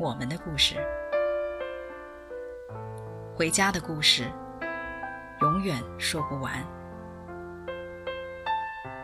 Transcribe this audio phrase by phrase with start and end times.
[0.00, 0.76] 我们的故事，
[3.36, 4.24] 回家的故事，
[5.42, 6.50] 永远说不完。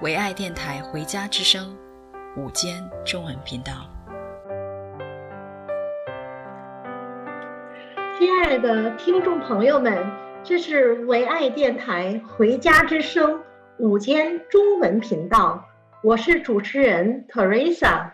[0.00, 1.76] 唯爱电台《回家之声》
[2.40, 3.72] 午间中文频道，
[8.18, 10.02] 亲爱的听众朋友们，
[10.42, 13.34] 这是唯爱电台《回家之声》
[13.76, 15.62] 午间中文频道，
[16.02, 18.12] 我是主持人 Teresa，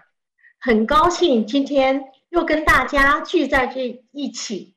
[0.59, 2.07] 很高兴今天。
[2.33, 4.75] 又跟大家聚在这一起，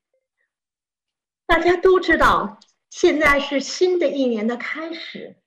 [1.45, 5.37] 大家都知道，现在是新的一年的开始。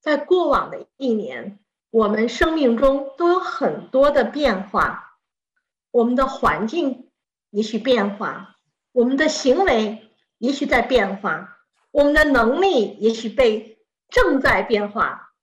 [0.00, 1.58] 在过往的一年，
[1.90, 5.18] 我们生命中都有很多的变化，
[5.90, 7.10] 我们的环境
[7.50, 8.56] 也许变化，
[8.92, 11.58] 我们的行为也许在变化，
[11.90, 15.34] 我们的能力也许被正在变化。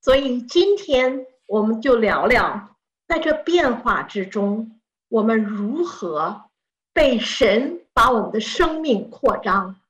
[0.00, 2.76] 所以今天我们就聊聊，
[3.08, 4.79] 在这变化之中。
[5.10, 6.44] 我们如何
[6.92, 9.80] 被神把我们的生命扩张？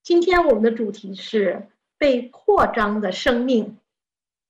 [0.00, 1.68] 今天我们的主题是
[1.98, 3.80] 被扩张的生命。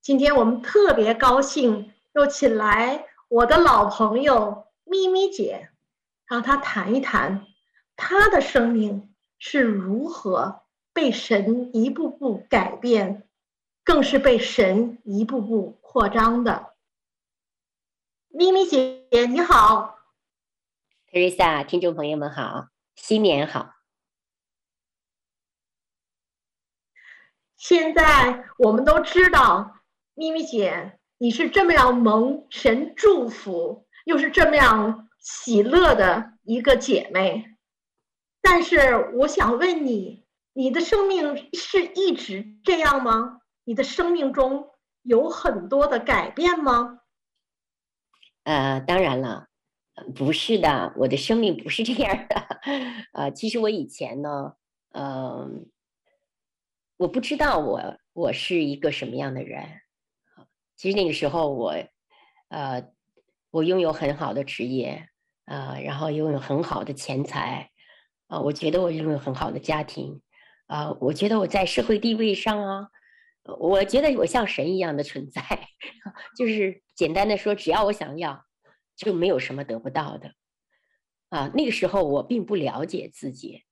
[0.03, 5.71] 今天我们特别高兴，又请来我的老朋友咪咪姐，
[6.27, 7.47] 让她谈一谈
[7.97, 10.61] 她的生命是如何
[10.93, 13.27] 被神一步步改变，
[13.83, 16.75] 更是被神一步步扩张的。
[18.28, 19.97] 咪咪姐，你好。
[21.12, 23.75] Teresa，听众朋友们好，新年好！
[27.56, 29.81] 现在我们都知道，
[30.15, 37.56] 咪咪姐，你是这么样蒙神祝福，又是这么样喜乐的一个姐妹。
[38.41, 43.41] 但是我想问你，你的生命是一直这样吗？
[43.65, 44.71] 你的生命中
[45.03, 47.00] 有很多的改变吗？
[48.44, 49.50] 呃，当然了。
[50.15, 52.61] 不是的，我的生命不是这样的。
[53.12, 54.55] 呃，其实我以前呢，
[54.93, 55.51] 嗯、呃，
[56.97, 59.83] 我不知道我我是一个什么样的人。
[60.77, 61.75] 其实那个时候我，
[62.49, 62.91] 呃，
[63.51, 65.09] 我拥有很好的职业，
[65.45, 67.71] 啊、呃，然后拥有很好的钱财，
[68.28, 70.22] 啊、呃，我觉得我拥有很好的家庭，
[70.67, 72.89] 啊、呃，我觉得我在社会地位上啊，
[73.59, 75.43] 我觉得我像神一样的存在，
[76.39, 78.47] 就是简单的说，只要我想要。
[79.00, 80.34] 就没有什么得不到的，
[81.31, 83.62] 啊，那个时候我并不了解自己，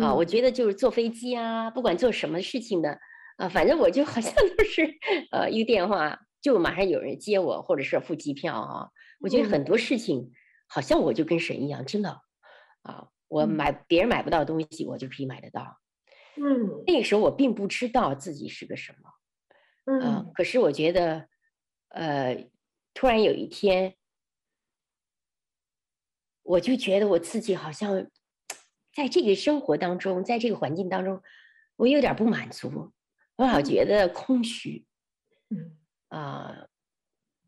[0.00, 2.98] 啊，我觉得就是坐飞机啊，不管做什么事情的，
[3.36, 4.98] 啊，反正我就好像都是，
[5.30, 8.88] 呃，一个电话就马上有人接我，或者是付机票啊，
[9.20, 10.32] 我觉得很多事情
[10.66, 12.20] 好像我就跟神一样，真的，
[12.82, 15.78] 啊，我买别人买不到东西，我就可以买得到，
[16.34, 21.28] 嗯，那个时候我并不知道自己是个什么，嗯，可是我觉得，
[21.90, 22.48] 呃，
[22.92, 23.94] 突然有一天。
[26.44, 28.06] 我就觉得我自己好像
[28.94, 31.20] 在这个生活当中，在这个环境当中，
[31.74, 32.92] 我有点不满足，
[33.34, 34.86] 我老觉得空虚，
[35.50, 35.76] 嗯。
[36.08, 36.68] 啊、呃，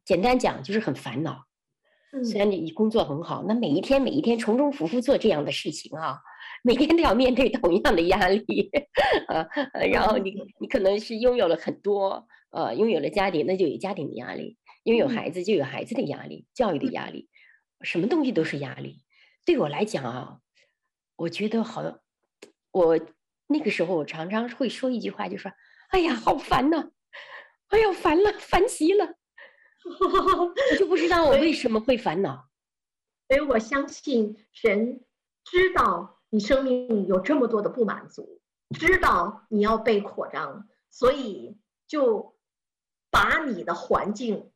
[0.04, 1.44] 简单讲就是很烦恼。
[2.24, 6.18] 虽然你工作很好，那每一天每一天重重复复做这样的事情啊，
[6.64, 8.70] 每天都要面对同样的压力，
[9.28, 9.46] 啊，
[9.92, 17.28] 然后你你可能是拥有了很多，呃，拥有了家庭，那就有家庭的压力；拥有孩子就有孩子的压力，教育的压力。
[17.82, 19.04] 什么东西都是压力，
[19.44, 20.40] 对我来讲啊，
[21.16, 21.82] 我觉得好，
[22.72, 22.98] 我
[23.46, 25.52] 那个时候我常常会说一句话，就说
[25.90, 26.90] ：“哎呀，好烦呐！
[27.68, 29.04] 哎呀，烦了，烦极了。
[30.72, 32.48] ”我就不知道我为什么会烦恼。
[33.28, 35.04] 所以我相信神
[35.44, 38.40] 知道你生命有这么多的不满足，
[38.78, 41.58] 知道你要被扩张，所以
[41.88, 42.36] 就
[43.10, 44.52] 把你的环境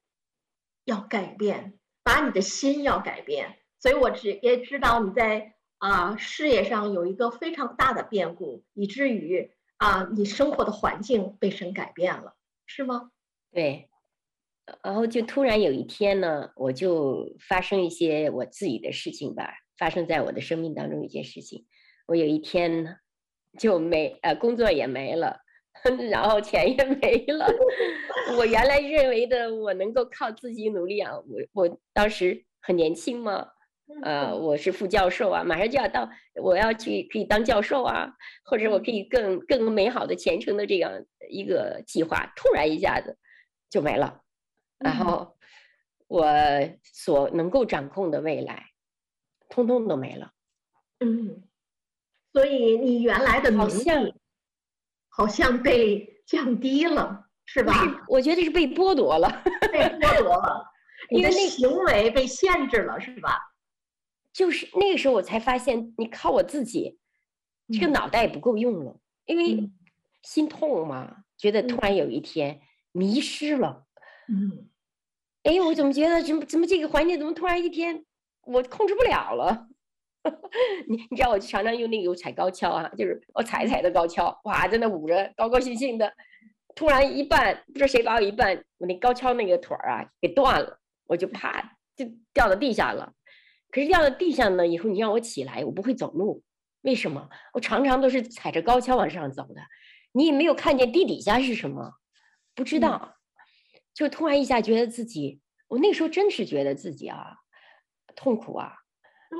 [0.84, 1.79] 要改变。
[2.02, 12.34] 把你的心要改变，所以我只也知道你在啊、事业上有一个非常大的变故，以至于啊、你生活的环境被神改变了，
[12.66, 13.10] 是吗？
[13.50, 13.88] 对，
[14.82, 21.66] 然后就突然有一天呢，我就发生一些我自己的事情吧，发生在我的生命当中一件事情，
[22.06, 22.96] 我有一天呢
[23.58, 25.40] 就没呃工作也没了。
[26.10, 27.46] 然后钱也没了，
[28.36, 33.48] 我原来认为的我能够靠自己努力啊，我我当时很年轻嘛，
[34.02, 36.08] 呃，我是副教授啊，马上就要到，
[36.42, 38.12] 我要去可以当教授啊，
[38.44, 40.92] 或者我可以更更美好的前程的这样
[41.28, 43.16] 一个计划，突然一下子
[43.68, 44.22] 就没了，
[44.78, 45.36] 然后。
[46.12, 46.26] 我
[46.82, 48.70] 所能够掌控的未来，
[49.48, 50.32] 通通都没了。
[50.98, 51.44] 嗯，
[52.32, 53.88] 所以你原来的名气
[55.10, 57.74] 好像被降低了，是吧？
[58.08, 59.28] 我觉得是被剥夺了，
[59.70, 60.64] 被剥夺了，
[61.10, 63.38] 你的行为被限制了，是吧？
[64.32, 66.98] 就是那个时候，我才发现，你靠我自己，
[67.72, 68.96] 这个脑袋也不够用了，
[69.26, 69.70] 因为
[70.22, 72.60] 心痛嘛，觉得突然有一天
[72.92, 73.86] 迷失了。
[74.28, 74.68] 嗯，
[75.42, 78.04] 哎，我怎么觉得怎么怎么这个环境怎么突然一天
[78.42, 79.66] 我控制不了了？
[80.88, 86.12] 你你知道，我常常用那个踩高跷啊，就是我踩踩的高跷，哇，在那舞着，高高兴兴的，
[86.74, 93.14] 突然一绊，不知道谁把我一绊，我那高跷那个腿儿啊给断了，我就啪就掉到地下了。
[93.70, 96.42] 可是掉到地下呢，以后你让我起来，我不会走路。
[96.82, 97.28] 为什么？
[97.54, 99.62] 我常常都是踩着高跷往上走的。
[100.12, 101.92] 你也没有看见地底下是什么，
[102.54, 103.16] 不知道。
[103.94, 107.36] 就突然一下觉得自己，我那时候真是觉得自己啊，
[108.16, 108.72] 痛苦啊，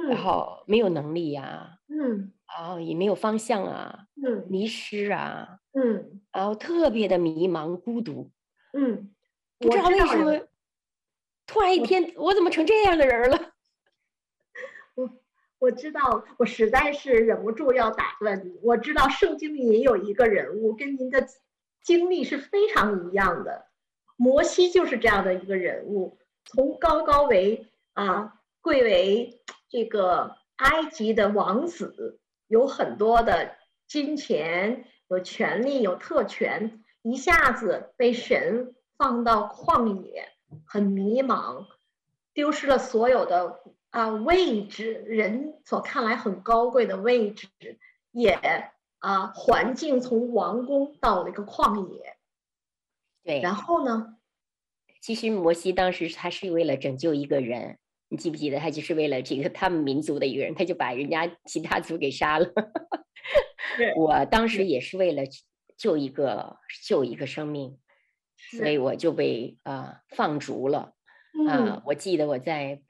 [0.08, 8.30] 然后没有能力呀，嗯，然后也没有方向啊，嗯，迷失啊，嗯，然后特别的迷茫孤独，
[8.72, 9.12] 嗯，
[9.58, 10.46] 不知道为什么，
[11.46, 13.38] 突然一天我怎么成这样的人了？
[14.94, 15.10] 我
[15.58, 18.58] 我知道，我实在是忍不住要打断你。
[18.62, 21.26] 我知道圣经里也有一个人物跟您的
[21.82, 23.66] 经历是非常一样的，
[24.16, 29.40] 摩西就是这样的一个人物，从高高为啊贵为
[29.70, 33.56] 这个埃及的王子，有很多的
[33.86, 40.28] 金钱、有权利、有特权，一下子被神放到旷野，
[40.66, 41.66] 很迷茫，
[42.34, 43.60] 丢失了所有的。
[43.90, 47.48] 啊，位置，人所看来很高贵的位置，
[48.12, 48.38] 也
[48.98, 52.16] 啊，环境从王宫到了一个旷野。
[53.24, 54.16] 对，然后呢？
[55.00, 58.58] 其实摩西当时他是为了拯救一个人，你记不记得？
[58.58, 62.46] 他就是为了这个他们民族的一个人，他就把人家其他族给杀了。
[63.96, 65.22] 我当时也是为了
[65.78, 67.78] 救一个救一个生命，
[68.58, 70.92] 所以我就被啊放逐了。
[71.48, 72.82] 啊，我记得我在。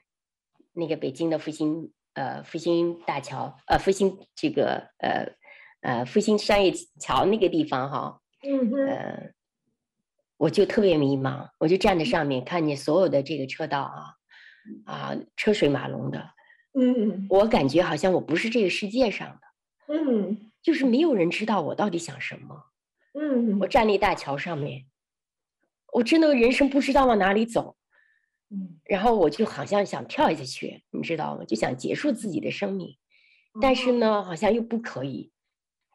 [0.72, 5.26] 那个北京的复兴呃复兴大桥呃复兴这个呃
[5.82, 9.32] 呃复兴商业桥那个地方哈，嗯呃，
[10.36, 14.14] 我就特别迷茫，我就站在上面看见所有的这个车道啊
[14.84, 16.30] 啊车水马龙的，
[16.74, 22.64] 嗯，我感觉好像我不是这个世界上的，嗯，就是没有人知道我到底想什么，
[23.14, 24.86] 嗯，我站立大桥上面，
[25.92, 27.76] 我真的人生不知道往哪里走。
[28.52, 31.44] 嗯，然后我就好像想跳下去，你知道吗？
[31.44, 32.96] 就想结束自己的生命，
[33.60, 35.30] 但是呢，好像又不可以，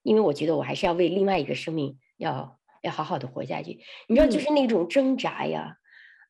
[0.03, 3.81] 因为我觉得我还是要为另外一个生命要要好好的活下去。
[4.07, 5.75] 你知道，就是那种挣扎呀，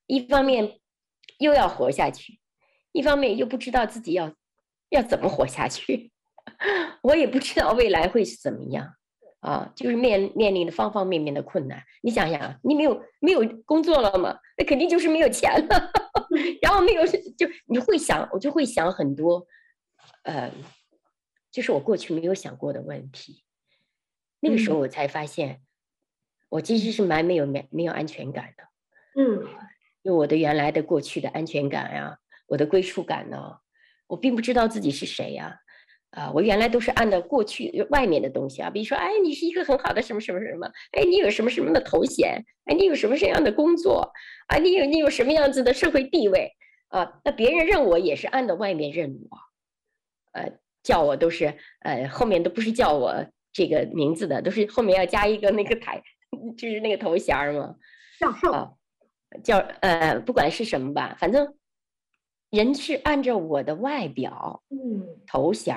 [0.07, 0.79] 一方面
[1.39, 2.39] 又要活下去，
[2.91, 4.33] 一方面又不知道自己要
[4.89, 6.11] 要怎么活下去，
[7.03, 8.95] 我也不知道未来会是怎么样。
[9.41, 11.83] 啊，就是面面临的方方面面的困难。
[12.01, 14.39] 你想想啊，你没有没有工作了嘛？
[14.57, 15.91] 那肯定就是没有钱了。
[16.63, 19.45] 然后没有就你会想，我就会想很多，
[20.23, 20.51] 呃，
[21.51, 23.43] 就是我过去没有想过的问题。
[24.39, 25.61] 那个时候我才发现，
[26.49, 28.63] 我其实是蛮没有没没有安全感的。
[29.21, 29.45] 嗯，
[30.05, 32.15] 因为我的原来的过去的安全感呀，
[32.47, 33.38] 我的归属感呢，
[34.05, 35.57] 我并不知道自己是谁呀。
[36.12, 44.13] 啊，我原来都是按照过去外面的东西啊，比如说，哎，你是一个很好的什么什么什么，哎，你有什么什么的头衔，哎，你有什么什么样的工作，
[44.47, 46.53] 啊，你有你有什么样子的社会地位，
[46.88, 49.38] 啊，那别人认我也是按照外面认我，
[50.39, 56.01] 呃，叫我都是，呃，后面都不是叫我这个名字的，都是后面要加一个那个台，
[56.57, 57.75] 就是那个头衔嘛，
[58.21, 58.71] 教授，啊，
[59.43, 61.55] 叫呃，不管是什么吧，反正
[62.49, 65.75] 人是按照我的外表，嗯，头衔。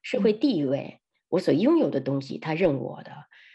[0.00, 3.12] 社会地位，我所拥有的东西，他认我的。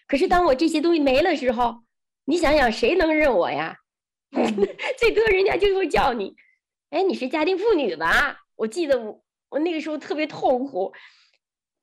[0.08, 1.84] 可是当我这些东西没了时候，
[2.26, 3.78] 你想想谁能认我呀？
[5.00, 6.36] 最多人家就会叫你，
[6.92, 8.38] 哎，你是家庭妇女吧？
[8.56, 10.94] 我记得我我那个时候特别痛苦，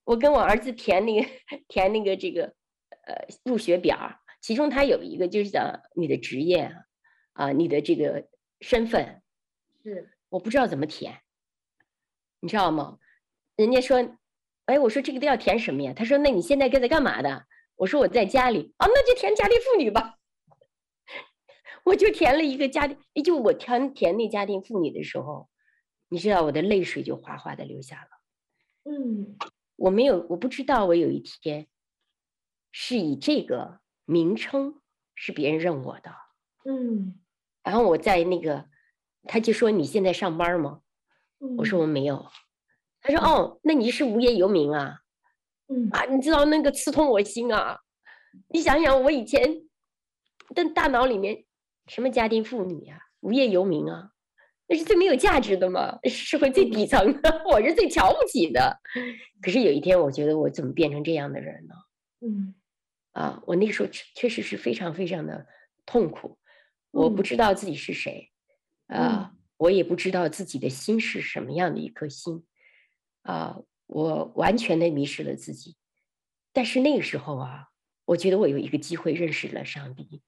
[0.05, 1.29] 我跟我儿子填那个
[1.67, 2.45] 填那个这个
[3.07, 6.75] 呃入学表，其中他有一个就是讲你的职业啊，
[7.57, 8.29] 你的这个
[8.61, 9.23] 身份，
[9.83, 11.21] 是我不知道怎么填，
[12.41, 12.99] 你知道吗？
[13.57, 14.17] 人家说。
[14.67, 15.93] 哎，我说这个都要填什么呀？
[15.93, 17.45] 他说：“那你现在在干嘛的？”
[17.75, 20.17] 我说：“我在家里。”哦，那就填家庭妇女吧。
[21.83, 25.51] 我就填了一个家庭，就我填填那家庭妇女的时候，
[26.09, 28.11] 你知道我的泪水就哗哗的流下了。
[28.85, 29.37] 嗯，
[29.75, 31.67] 我没有，我不知道我有一天
[32.71, 34.81] 是以这个名称
[35.17, 36.15] 是别人认我的。
[36.65, 37.15] 嗯，
[37.63, 38.67] 然后我在那个，
[39.25, 40.81] 他就说你现在上班吗？
[41.41, 42.27] 嗯，我说我没有。
[43.01, 45.01] 他说哦，那你是无业游民啊？
[45.69, 47.79] 嗯啊，你知道那个刺痛我心啊！
[48.49, 49.63] 你想想，我以前
[50.55, 51.45] 的大脑里面
[51.87, 54.11] 什么家庭妇女啊，无业游民啊。
[54.67, 58.79] 那是最没有价值的嘛，是社会最底层的， 我是最瞧不起的。
[59.43, 61.75] 可是有一天，我觉得我怎么变成这样的人呢？
[62.21, 62.55] 嗯，
[63.13, 65.47] 啊，我那个时候确实是非常非常的
[65.87, 66.39] 痛苦，
[66.91, 68.31] 我不知道自己是谁，
[68.87, 72.47] 啊，我也不知道自己的心是什么样的一颗心，
[73.23, 75.77] 啊，我完全的迷失了自己。
[76.53, 77.69] 但是那个时候啊，
[78.05, 80.23] 我觉得我有一个机会认识了上帝，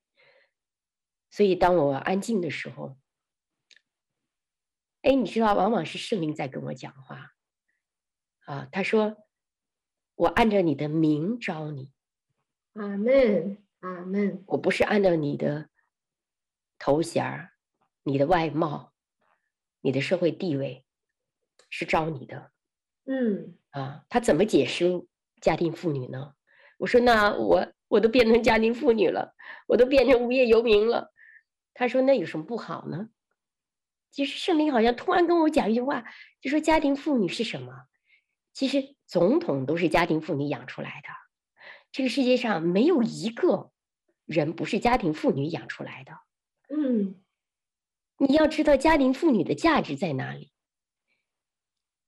[1.31, 2.97] 所以当我安静的时候。
[5.05, 7.33] 哎，你知道，往往是圣灵在跟我讲话，
[8.45, 9.17] 啊，他说
[10.15, 11.91] ：“我按照你的名招你。”
[12.75, 14.45] 阿门，阿门。
[14.47, 15.69] 我不是按照你的
[16.83, 17.49] 头衔、
[18.03, 18.93] 你的外貌、
[19.83, 20.85] 你的社会地位，
[21.71, 22.51] 是招你的。
[23.05, 25.07] 嗯，啊，他怎么解释
[25.41, 26.35] 家庭妇女呢？
[26.79, 29.37] 我说：“那我我都变成家庭妇女了，
[29.69, 31.13] 我都变成无业游民了。”
[31.73, 33.11] 他说：“那有什么不好呢？”
[34.11, 36.03] 其实圣灵好像突然跟我讲一句话，
[36.41, 37.73] 就说家庭妇女是什么？
[38.53, 41.09] 其实总统都是家庭妇女养出来的。
[41.93, 43.71] 这个世界上没有一个
[44.25, 46.13] 人不是家庭妇女养出来的。
[46.75, 47.17] 嗯，
[48.19, 50.51] 你要知道家庭妇女的价值在哪里？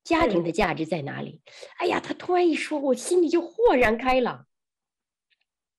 [0.02, 1.42] 家庭的价值在哪里？
[1.76, 4.46] 哎呀，他突然一说，我心里就豁然开朗。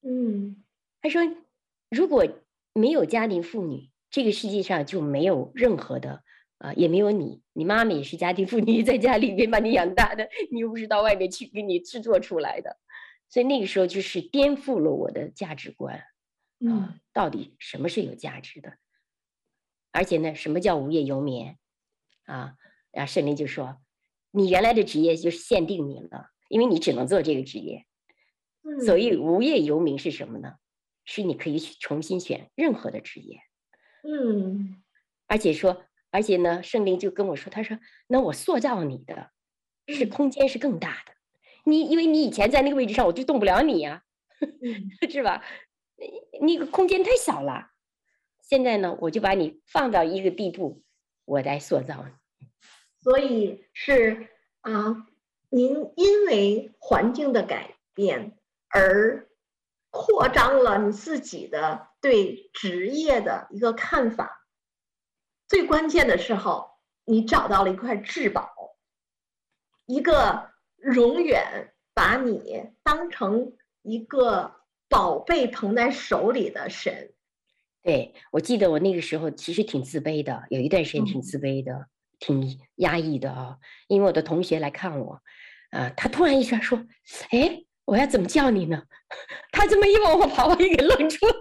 [0.01, 0.63] 嗯，
[1.01, 1.21] 他说，
[1.89, 2.25] 如果
[2.73, 3.89] 没有家庭妇女。
[4.11, 6.23] 这个世界上就没有任何的，
[6.59, 12.77] 啊、呃，也没有你，你妈妈也是家庭妇女，在家里面把你养大的，你又不是到外面去给你制作出来的，
[13.27, 16.01] 所以那个时候就是颠覆了我的价值观，
[16.67, 18.77] 嗯，到底什么是有价值的？
[19.91, 21.55] 而且呢，什么叫无业游民？
[22.25, 22.55] 啊，
[22.91, 23.77] 然后圣灵就说，
[24.31, 27.85] 你原来的职业就是限定你了，因为你只能做这个职业，
[28.85, 30.55] 所以无业游民是什么呢？
[31.05, 33.41] 是你可以去重新选任何的职业。
[34.03, 34.81] 嗯，
[35.27, 39.29] 而且说，而且呢，圣灵就跟我说，他说，那我塑造你的
[39.87, 41.13] 是空间是更大的，
[41.63, 44.03] 你因为你以前在那个位置上，我就动不了你呀、
[44.39, 45.43] 啊， 是吧？
[46.41, 47.71] 那个空间太小了，
[48.41, 50.83] 现在呢，我就把你放到一个地步，
[51.25, 52.47] 我来塑造你。
[53.01, 54.29] 所以是
[54.61, 55.07] 啊，
[55.49, 58.37] 您因为环境的改变
[58.69, 59.29] 而
[59.89, 61.87] 扩张了你自己的。
[62.01, 64.45] 对职业的一个看法，
[65.47, 66.69] 最关键的时候，
[67.03, 68.53] 你找到了一块至宝，
[69.87, 70.51] 一个
[70.93, 77.11] 永远把你当成一个宝贝捧在手里的神。
[77.81, 81.87] 对，我记得我那个时候其实挺自卑的，有一段时间挺自卑的，嗯、
[82.19, 83.57] 挺压抑的啊。
[83.87, 85.21] 因为我的同学来看我，
[85.69, 86.83] 啊，他突然一下说
[87.29, 88.83] ：“哎，我要怎么叫你呢？”
[89.51, 91.33] 他这么一问，我把，我也给愣住了。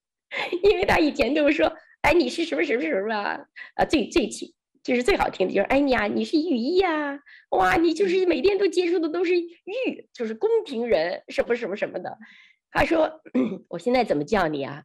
[0.62, 3.40] 因为他以前都是说，哎，你是什么什么什么啊？
[3.76, 7.18] 啊，最最起就是最好听的，就是哎呀，你是御医呀，
[7.50, 12.18] 哇，你就是每天都接触的都是御，就是宫廷人，什么什么什么的。
[12.70, 13.22] 他说，
[13.68, 14.84] 我现在怎么叫你啊？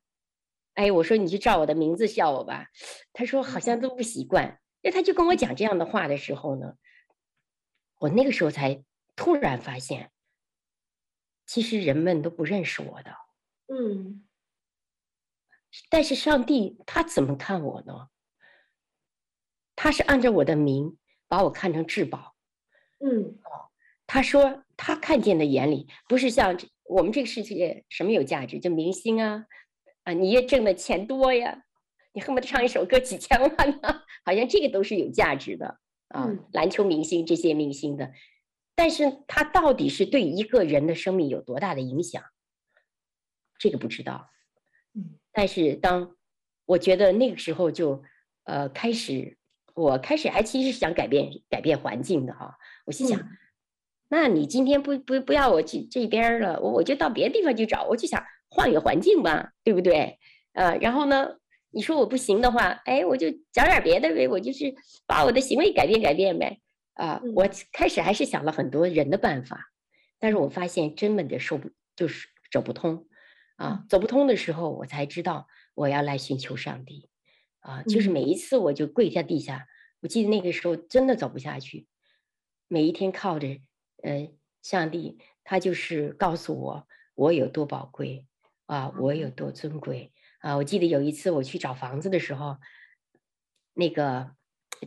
[0.74, 2.68] 哎，我说你就照我的名字叫我吧。
[3.12, 4.60] 他说好像都不习惯。
[4.82, 6.76] 那他就跟我讲这样的话的时候呢，
[8.00, 8.84] 我那个时候才
[9.16, 10.12] 突然发现，
[11.46, 13.16] 其实人们都不认识我的。
[13.68, 14.26] 嗯。
[15.90, 18.10] 但是上帝他怎么看我呢？
[19.76, 20.98] 他是按照我的名
[21.28, 22.36] 把我看成至宝，
[23.00, 23.40] 嗯，
[24.06, 29.46] 他说他看见的眼里不是像我们这个世界什么有价值，就明星啊，
[30.04, 31.64] 啊，你也挣的钱多呀，
[32.14, 38.12] 你恨不得唱一首歌几千万呢， 好像这个都是有价值的啊，篮球明星这些明星的，
[38.76, 42.24] 但是他到底是对一个人的生命有多大的影响，
[43.58, 44.30] 这个不知道。
[44.94, 46.16] 嗯，但是当
[46.66, 48.04] 我觉得那个时候就，
[48.44, 49.38] 呃，开始
[49.74, 53.28] 我开始还其实是想改变改变环境的哈，我心想，嗯、
[54.14, 60.20] 那你今天不不不要我去这边了，我我就到别的地方去找，我就想换个环境吧，对不对？
[60.52, 61.38] 呃，然后呢，
[61.72, 64.76] 你说我不行的话，哎，我就讲点别的呗，我就是
[65.08, 66.60] 把我的行为改变改变呗，
[66.94, 69.72] 啊、呃，我开始还是想了很多人的办法，
[70.20, 73.08] 但是我发现根本的说不就是走不通。
[73.56, 77.10] 啊，走不通的时候，我才知道我要来寻求上帝，
[77.60, 79.68] 啊，就是每一次我就跪在地下，
[80.02, 81.88] 我记得那个时候真的走不下去，
[82.68, 83.48] 每一天靠着，
[84.04, 84.30] 呃，
[84.62, 88.28] 上帝，他就是告诉我我有多宝贵
[88.66, 90.58] 啊，我有多尊贵啊。
[90.58, 92.58] 我记得有一次我去找房子的时候，
[93.74, 94.32] 那个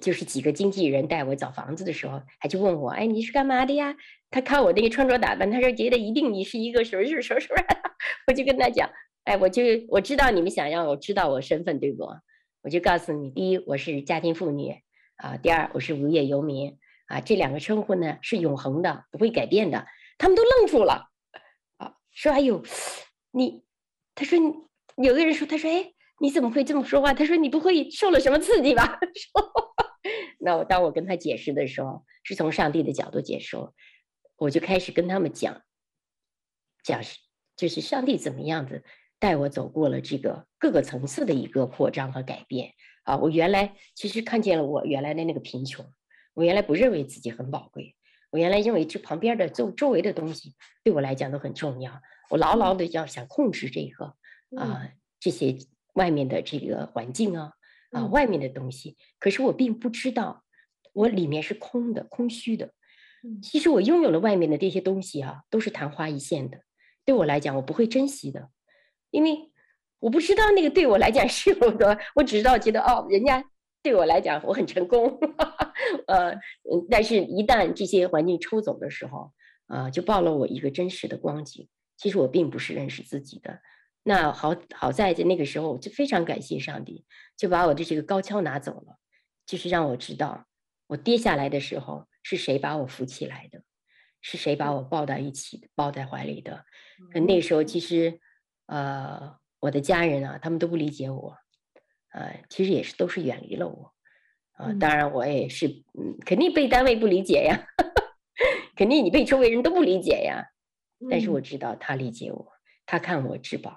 [0.00, 3.96] 就是几个经纪人带我找房子的时候，还就问我，哎，你是干嘛的呀？
[4.30, 7.56] 他看我那个穿着打扮，他说觉得一定你是一个什么什么什么什么，
[8.28, 8.90] 我就跟他讲，
[9.24, 12.04] 哎，我就我知道你们想让我知道我身份，对不？
[12.62, 14.74] 我就告诉你，第一，我是家庭妇女。
[15.16, 19.86] 啊，第二，我是无业游民啊，这两个称呼呢是永恒的，不会改变的。
[20.18, 21.08] 他们都愣住了，
[21.76, 22.62] 啊，说哎呦，
[23.30, 23.64] 你，
[24.14, 24.38] 他说
[24.96, 27.14] 有个人说，他说哎，你怎么会这么说话？
[27.14, 28.98] 他说你不会受了什么刺激吧？
[29.14, 29.52] 说，
[30.40, 33.56] 那我当我跟他解释的时候，是从上帝的角度解释，
[34.36, 35.62] 我就开始跟他们讲，
[36.82, 37.18] 讲是
[37.56, 38.84] 就是上帝怎么样子
[39.18, 42.72] 带我走过了这个各个层次的一个扩张和改变。
[43.04, 45.92] 啊，我原来其实看见了我原来的那个贫穷，
[46.36, 47.96] 我原来不认为自己很宝贵，
[48.30, 54.14] 我原来认为这旁边的周周围的东西对我来讲都很重要，我牢牢的要想控制这个
[54.60, 55.56] 啊这些
[55.94, 57.54] 外面的这个环境啊
[57.90, 60.44] 啊外面的东西，可是我并不知道
[60.92, 62.74] 我里面是空的空虚的，
[63.42, 66.60] 其实我拥有了外面的这些东西啊，都是昙花一现的，
[67.06, 68.50] 对我来讲我不会珍惜的，
[69.10, 69.50] 因为。
[69.98, 73.42] 我不知道那个对我来讲是有多，我只知道觉得哦，人家
[73.82, 75.18] 对我来讲我很成功，
[76.06, 76.38] 呃，
[76.90, 79.32] 但是一旦这些环境抽走的时候，
[79.66, 81.68] 啊、呃，就暴露我一个真实的光景。
[81.96, 83.60] 其实我并不是认识自己的。
[84.02, 87.04] 那好好在在那个时候，我就非常感谢上帝，
[87.36, 88.98] 就把我的这个高跷拿走了，
[89.46, 90.46] 就是让我知道
[90.86, 93.62] 我跌下来的时候是谁把我扶起来的，
[94.20, 96.64] 是谁把我抱在一起的，抱在怀里的。
[97.12, 98.20] 可那时候其实，
[98.66, 99.36] 呃。
[99.58, 101.34] 我的家人啊，他们都不理解我，
[102.12, 103.94] 呃，其实也是都是远离了我，
[104.56, 108.14] 啊、呃，当然我也是，嗯，肯定被单位不理解呀， 呵呵
[108.74, 110.44] 肯定你被周围人都不理解呀，
[111.10, 112.52] 但是我知道他理解我，
[112.84, 113.70] 他看我至宝，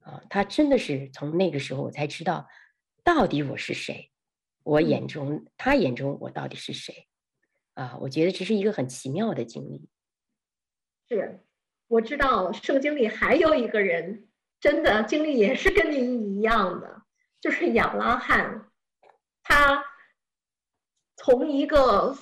[0.00, 2.46] 啊、呃，他真的是从那个时候我才知道，
[3.02, 4.10] 到底我是谁，
[4.62, 7.06] 我眼中他眼中我到底是谁，
[7.74, 9.88] 啊、呃，我觉得这是一个很奇妙的经历。
[11.08, 11.44] 是，
[11.88, 14.26] 我知道圣经里还有一个人。
[14.60, 17.04] 真的经历也是跟您一样的，
[17.40, 18.66] 就是亚拉罕，
[19.42, 19.82] 他
[21.22, 22.16] 从一个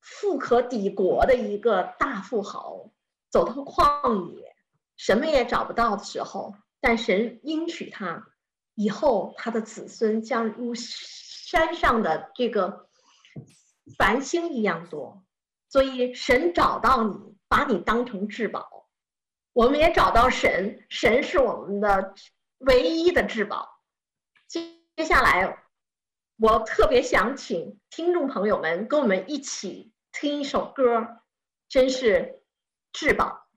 [0.00, 2.90] 富可敌国的一个大富豪，
[3.28, 4.56] 走到旷野，
[4.96, 8.26] 什么也找不到的时候，但神应许他，
[8.74, 12.88] 以后他的子孙将如山上的这个
[13.98, 15.22] 繁星一样多，
[15.68, 18.88] 所以神找到你，把你当成至宝。
[19.52, 22.14] 我们也找到神，神是我们的
[22.60, 23.68] 唯一的至宝。
[24.46, 25.62] 接接下来，
[26.40, 31.22] 我特别想请听众朋友们跟我们一起听一首歌，
[31.68, 32.44] 真是
[32.92, 33.47] 至宝。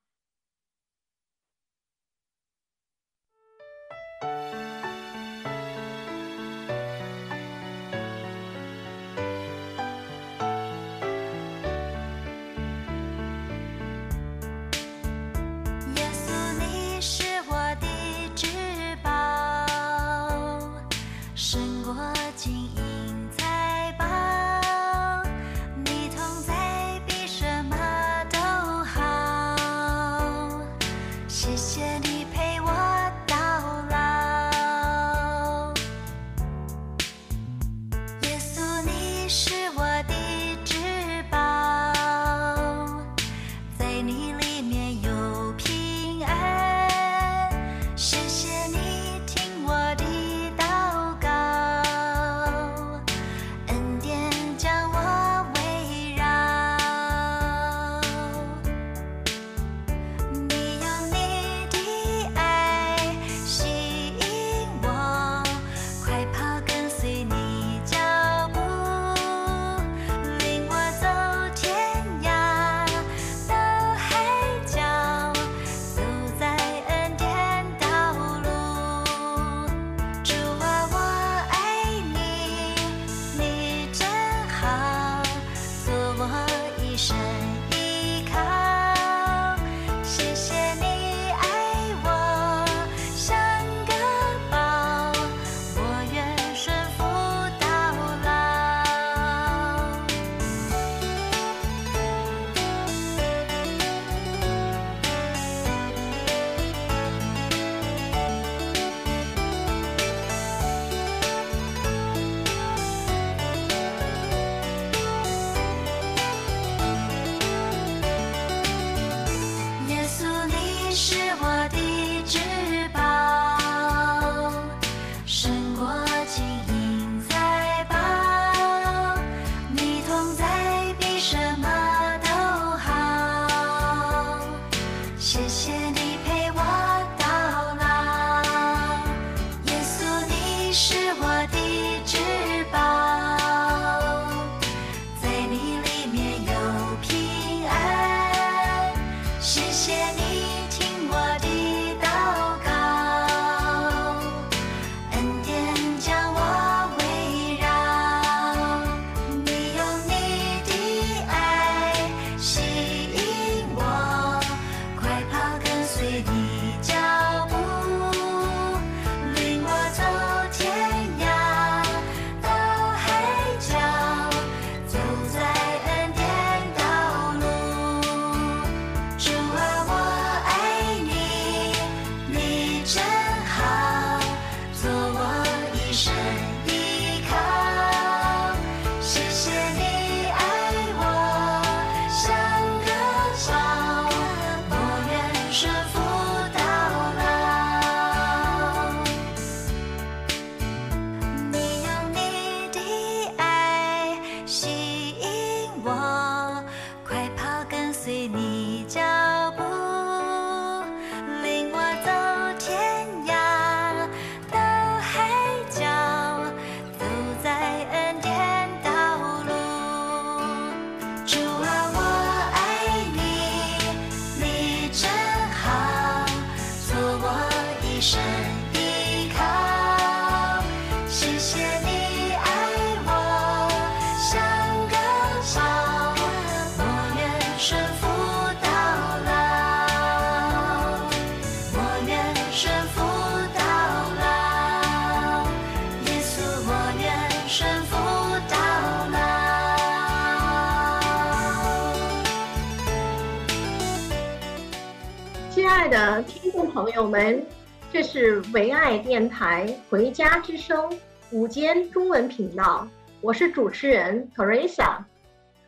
[255.91, 257.45] 的听众朋友们，
[257.91, 260.89] 这是唯爱电台《回家之声》
[261.33, 262.87] 午间中文频道，
[263.19, 265.03] 我是主持人 Teresa。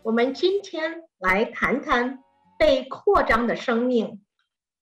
[0.02, 2.24] 我们今天来谈谈
[2.58, 4.24] 被扩张的生命。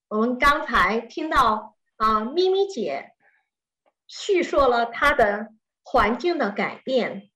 [0.10, 3.10] 我们刚才听到啊，咪咪姐
[4.06, 5.47] 叙述了她的
[5.82, 7.32] 环境的改变，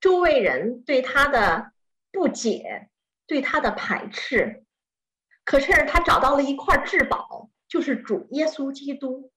[0.00, 1.72] 周围人对她的
[2.10, 2.88] 不解，
[3.26, 4.64] 对她的排斥。
[5.48, 9.32] 可是他找到了一块至宝，就是主耶稣基督。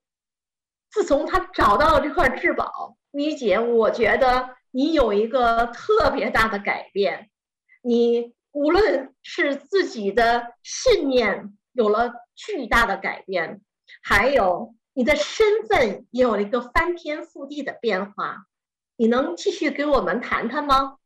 [0.90, 7.30] 自从他找到了这块至宝，米姐，我觉得你有一个特别大的改变。
[7.82, 13.62] 你无论是自己的信念有了巨大的改变，
[14.04, 18.48] 还有你的身份也有了一个翻天覆地的变化，
[18.98, 20.98] 你能继续给我们谈谈吗？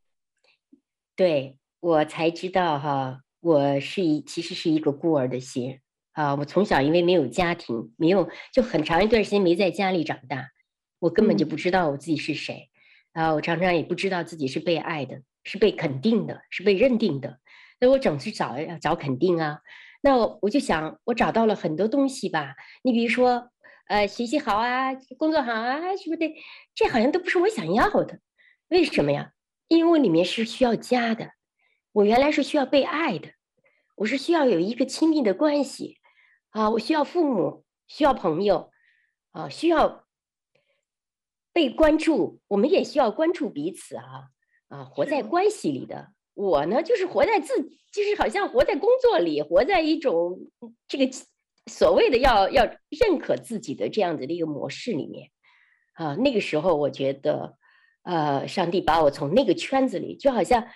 [1.16, 5.80] 对，我才知道哈，我是一其实是一个孤儿的心
[6.14, 6.34] 啊。
[6.34, 10.48] 我从小因为没有家庭，没有就很长一段时间没在家里长大，
[10.98, 12.72] 我根本就不知道我自己是谁
[13.14, 13.36] 啊。
[13.36, 15.22] 我常常也不知道自己是被爱的。
[15.48, 17.38] 是被肯定的，是被认定的，
[17.80, 19.60] 那我总是找要找肯定啊。
[20.02, 22.56] 那我我就想，我找到了很多东西吧。
[22.82, 23.52] 你比如说，
[23.88, 26.34] 呃，学习好啊，工作好啊，是不对？
[26.74, 28.22] 这好像都不是我想要的。
[28.70, 29.34] 为什么呀？
[29.68, 31.30] 因为我里面是需要家的，
[31.92, 33.30] 我原来是需要被爱的，
[33.96, 35.98] 我是需要有一个亲密的关系
[36.50, 38.72] 啊，我需要父母，需要朋友
[39.32, 40.06] 啊，需要
[41.52, 44.04] 被关注，我们也需要关注彼此啊。
[44.68, 50.40] 啊，活在关系里的我呢，就是活在自，就是好像活在工作里，活在一种
[50.88, 51.10] 这个
[51.68, 55.30] 所谓的要要认可自己的这样子的一个模式里面。
[55.94, 57.58] 啊，那个时候我觉得，
[58.02, 60.68] 呃，上帝把我从那个圈子里，就好像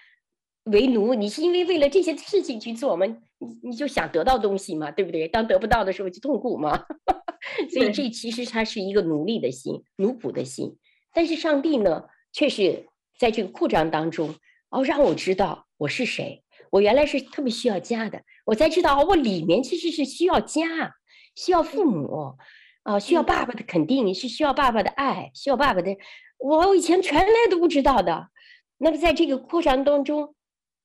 [0.64, 3.06] 为奴，你是因为为了这些事情去做吗？
[3.06, 5.28] 你你就想得到东西嘛，对不对？
[5.28, 6.86] 当得不到的时候就痛苦嘛。
[7.72, 10.78] 所以这其实它是一个奴隶的心，奴仆的心。
[11.14, 12.88] 但是上帝呢，却是。
[13.20, 14.34] 在这个扩张当中，
[14.70, 16.42] 哦，让我知道我是谁。
[16.70, 20.96] 我原来是特别需要家的，我才知道我里面其实是需要家，
[21.36, 22.38] 需要父母，
[22.84, 25.98] 啊，需要爸爸的肯定，是需要爸爸的爱，需要爸爸的。
[26.38, 28.30] 我以前全来都不知道的。
[28.78, 30.34] 那么在这个扩张当中，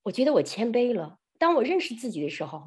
[0.05, 1.19] 我觉得我谦卑了。
[1.39, 2.63] 当我认识自己的时候，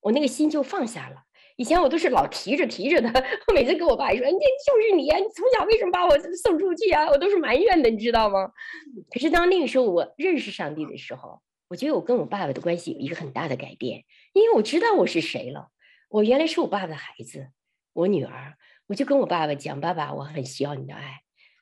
[0.00, 1.22] 我那个心就放下了。
[1.56, 3.08] 以前我都是老提着提着的，
[3.46, 8.50] 我每次跟我爸说：“你就是你呀，你从小为什么把我送出去啊？”我都是埋怨的，你知道吗？
[9.12, 15.68] 可是当那个时候我认识上帝的时候，我觉得我跟我爸爸的关系有一个很大的改变，因为我知道我是谁了。
[16.08, 17.50] 我原来是我爸爸的孩子，
[17.92, 18.54] 我女儿，
[18.86, 21.20] 我就跟我爸爸讲：“爸爸，我很需要你的爱，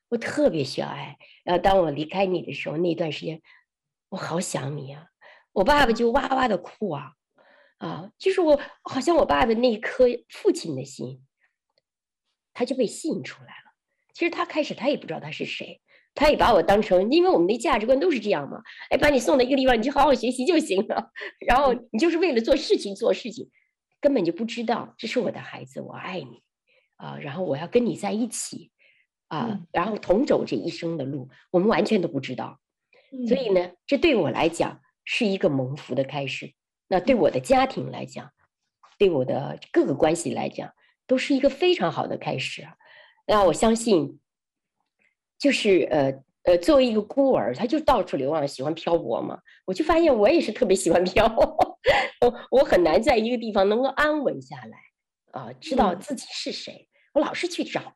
[0.08, 3.42] 我特别需要爱。”然后当我离开你的时候，那段时间
[4.10, 5.06] 我好想你啊！
[5.52, 7.14] 我爸爸就哇哇的哭啊。
[7.78, 11.24] 啊，就是我好像我爸爸那一颗父亲的心，
[12.52, 13.72] 他就被吸引出来了。
[14.12, 15.80] 其实他开始他也不知道他是谁，
[16.14, 18.60] 他也把我当成，因为我们的价值观都是这样嘛。
[18.90, 21.10] 哎，把你送到一个地方，你就好好学习就行了。
[21.48, 23.50] 然后你就是为了做事情做事情，
[23.98, 26.42] 根本就不知道这是我的孩子，我爱你
[26.96, 27.16] 啊。
[27.16, 28.70] 然后我要跟你在一起
[29.28, 32.59] 啊，然后同走这一生的路，我们完全都不知道。
[33.28, 36.52] 所以呢，这对我来讲是一个蒙福的开始。
[36.88, 38.30] 那对我的家庭来讲，
[38.98, 40.72] 对我的各个关系来讲，
[41.06, 42.74] 都是一个非常好的开始啊。
[43.26, 44.20] 那我相信，
[45.38, 49.38] 就是呃呃，作为一个孤儿，他就到处流浪，喜欢漂泊嘛。
[49.66, 51.26] 我就发现我也是特别喜欢漂，
[52.22, 54.78] 我我很难在一个地方能够安稳下来
[55.40, 56.88] 啊，知道自己是谁。
[57.12, 57.94] 我老是去找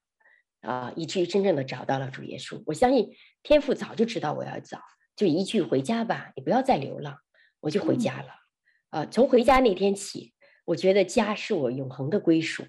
[0.60, 2.62] 啊，以至于真正的找到了主耶稣。
[2.66, 3.10] 我相信
[3.42, 4.78] 天父早就知道我要找，
[5.16, 7.18] 就一句回家吧，你不要再流浪，
[7.60, 8.28] 我就回家了。
[8.28, 12.64] 嗯啊，从回家那天起，我觉得家是我永恒的归属，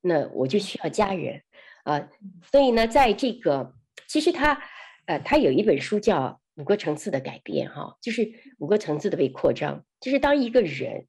[0.00, 1.42] 那我就需要家人，
[1.84, 2.08] 啊，
[2.50, 3.72] 所以呢，在这个
[4.08, 4.60] 其实他，
[5.06, 11.06] 呃，他有一本书叫《五个层次的改变》哈，就是五个层次的被扩张，就是当一个人，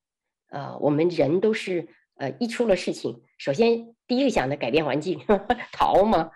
[0.52, 6.30] 呃，我们人都是，呃，一出了事情，首先第一个想的改变环境，呵呵逃嘛，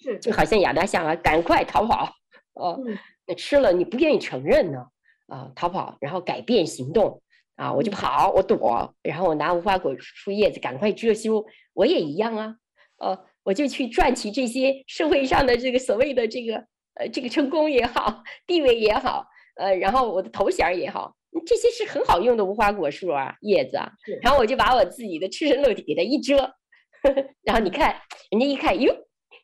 [0.00, 2.14] 是，就好像亚当夏娃赶快逃跑，
[2.52, 2.80] 哦，
[3.26, 4.86] 那吃了你不愿意承认呢，
[5.26, 7.22] 啊，逃跑，然后改变行动。
[7.56, 11.42] 啊，我就跑，我躲，然后我拿无花果树叶子赶快遮羞。
[11.72, 12.54] 我也一样啊，
[12.98, 16.56] 呃，我就去赚取这些社会上的这个所谓的这个
[16.96, 23.90] 呃这个成功也好，地位也好，呃，然后我的头衔也好，这些是很好用的无花果树啊叶子啊。
[24.20, 27.96] 然后我就把我自己的赤身露体给它一遮，呵呵，然后你看
[28.30, 28.94] 人家一看，哟，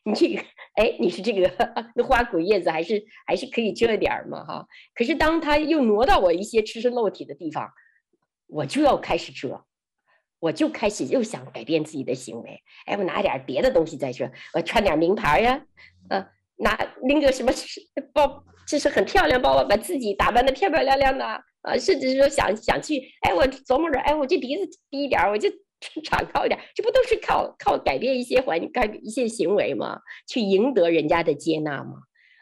[0.03, 0.41] 你这个
[0.75, 1.49] 哎你是这个
[1.95, 4.65] 那花骨叶子还是还是可以遮点儿嘛哈。
[4.95, 7.69] 可是当他又挪到我一些赤身露体的地方。
[8.47, 9.65] 我就要开始遮，
[10.37, 12.61] 我就开始又想改变自己的行为。
[12.85, 15.65] 哎，我拿点别的东西再说，我穿点名牌呀，
[16.09, 16.23] 呃，
[16.57, 17.51] 拿拎个什么
[18.13, 25.49] 包，就是很漂亮包包，把自己打扮得漂漂亮亮的啊，甚至是说想想去，哎，我琢磨着，哎，我这鼻子低一点，我就
[26.03, 29.99] 长高一点，这不都是靠靠改变一些环，改变一些行为吗？
[30.27, 31.93] 去赢得人家的接纳吗？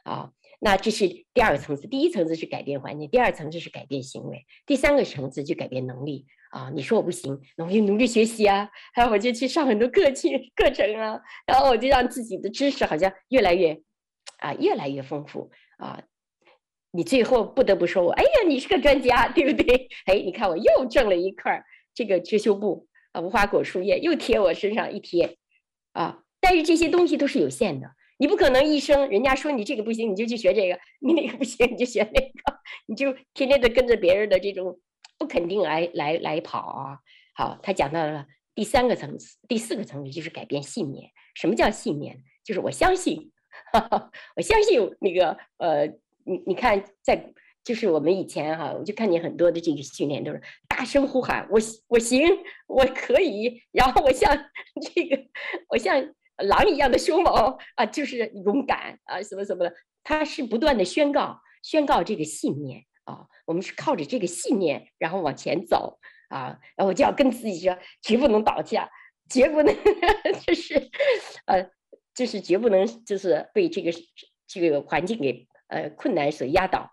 [0.04, 0.32] 啊。
[0.64, 6.70] 那这是第二个层次，第一层次是改变环境，第二层次是改变行为，第三个层次就改变能力啊！
[6.76, 13.82] 你说我不行，那我就努力学习啊，还有我就去上很多课去课程啊，然后我就让自己的知识好像越来越
[14.38, 15.50] 啊越来越丰富
[15.80, 16.04] 啊！
[16.92, 19.90] 你最后不得不说我，哎呀，你是个专家，对不对？
[20.06, 21.60] 哎，你看我又挣了一块
[21.96, 25.38] 这个遮羞布啊，无花果树叶又贴我身上一贴
[25.94, 26.24] 啊！
[26.40, 27.92] 但是这些东西都是有限的。
[28.18, 34.80] 你不可能一生，人家说你这个不行，你就去学这个；你那个不行，你就学那个， 你就天天的跟着别人的这种
[35.18, 37.00] 不肯定来来来跑啊。
[37.34, 41.10] 好，他讲到了第三个层次，第四个层次就是改变信念。
[41.34, 42.24] 什么叫信念？
[42.44, 43.32] 就是我相信，
[43.74, 45.88] 哈哈，我相信那个呃，
[46.24, 52.26] 你你看，在就是我们以前哈，我就看见很多的这个训练都是大声呼喊，我我行，
[52.68, 54.34] 我可以，然后我像
[54.96, 55.22] 这个，
[55.70, 56.14] 我像。
[56.38, 68.90] 狼一样的凶猛啊，就是勇敢啊，什么什么的，他是不断的宣告，宣告这个信念啊，我们是靠着这个信念，然后往前走啊，然后我就要跟自己说，绝不能倒下，
[69.30, 69.76] 绝不能，
[70.44, 70.90] 就是，
[71.46, 71.70] 呃，
[72.16, 73.92] 就是绝不能，就是被这个
[74.48, 76.90] 这个环境给呃困难所压倒，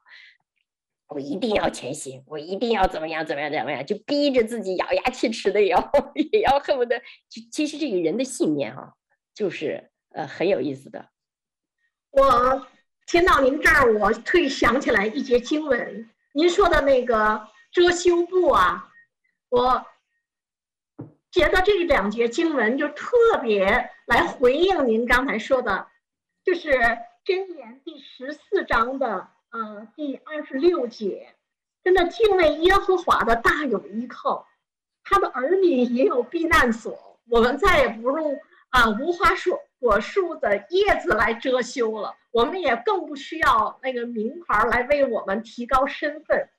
[1.08, 5.92] 我一定要前行，我一定要怎么样怎么样怎么样，就逼着自己咬牙切齿的也要
[6.32, 7.02] 也要恨不得，
[7.50, 8.92] 其实这个人的信念、啊。
[9.34, 11.10] 就是呃很有意思的。
[12.10, 12.66] 我
[13.06, 18.88] 听到您这儿，我退想起来一节经文，您说的那个遮羞布啊，
[19.48, 19.86] 我
[21.30, 25.86] 觉得这两节经文就特别来回应您刚才说的，
[26.42, 26.72] 就是
[27.24, 31.34] 箴言第十四章的呃第二十六节，
[31.82, 34.46] 真的敬畏耶和华的大有依靠，
[35.04, 38.38] 他的儿女也有避难所，我们再也不用。
[38.70, 46.50] 啊，无花树果树的叶子来遮羞了，我们也更不需要那个名牌来为我们提高身份，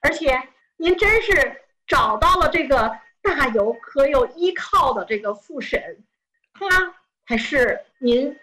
[0.00, 0.40] 而且
[0.76, 6.04] 您真是找到了这个大有可有依靠的这个父神，
[6.52, 6.94] 他
[7.26, 8.38] 才是您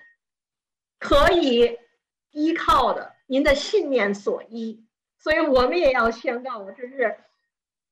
[1.00, 1.80] 可以
[2.32, 4.86] 依靠的，您的信念所依，
[5.18, 7.18] 所以我们也要宣告，我这是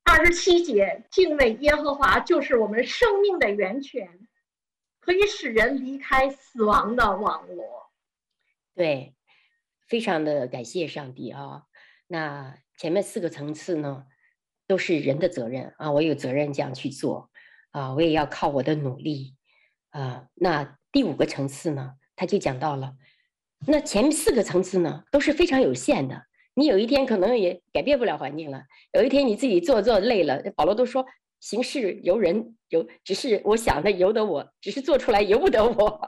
[0.03, 4.27] 二十七节，敬畏耶和华就是我们生命的源泉。
[5.05, 7.91] 可以使人离开死亡的网罗，
[8.73, 9.13] 对，
[9.85, 11.63] 非常的感谢上帝啊！
[12.07, 14.05] 那前面四个层次呢，
[14.65, 17.29] 都是人的责任啊，我有责任这样去做
[17.71, 19.35] 啊，我也要靠我的努力
[19.89, 20.29] 啊。
[20.35, 22.95] 那第五个层次呢，他就讲到了，
[23.67, 26.23] 那前面四个层次呢都是非常有限的，
[26.55, 31.05] 你有一天可能也改变不了环境了，有一天你自己做做累了，保罗都说。
[31.39, 36.07] 行事由人由，只是我想的由得我，只是做出来由不得我。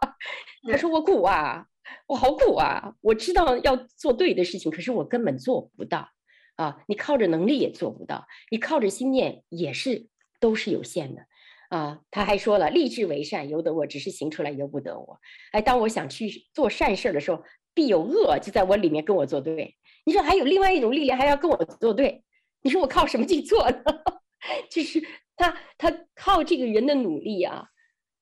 [0.72, 1.66] 他说我苦啊，
[2.08, 2.94] 我好苦啊！
[3.02, 6.08] 我知道要做对的事情，可是我根本做不到
[6.56, 6.78] 啊！
[6.88, 10.08] 你靠着能力也做不到，你靠着心念也是
[10.40, 11.24] 都是有限的
[11.70, 12.00] 啊！
[12.12, 15.20] 他还说了，立志为善由得我，只是行出来由不得我。
[15.52, 19.76] 哎，当我想去做善事的时候，必有恶就在我里面跟我作对。
[20.06, 22.24] 你说还有另外一种力量还要跟我作对，
[22.62, 23.84] 你说我靠什么去做呢？
[24.70, 25.04] 就是。
[25.38, 27.66] 他他靠这个人的努力啊，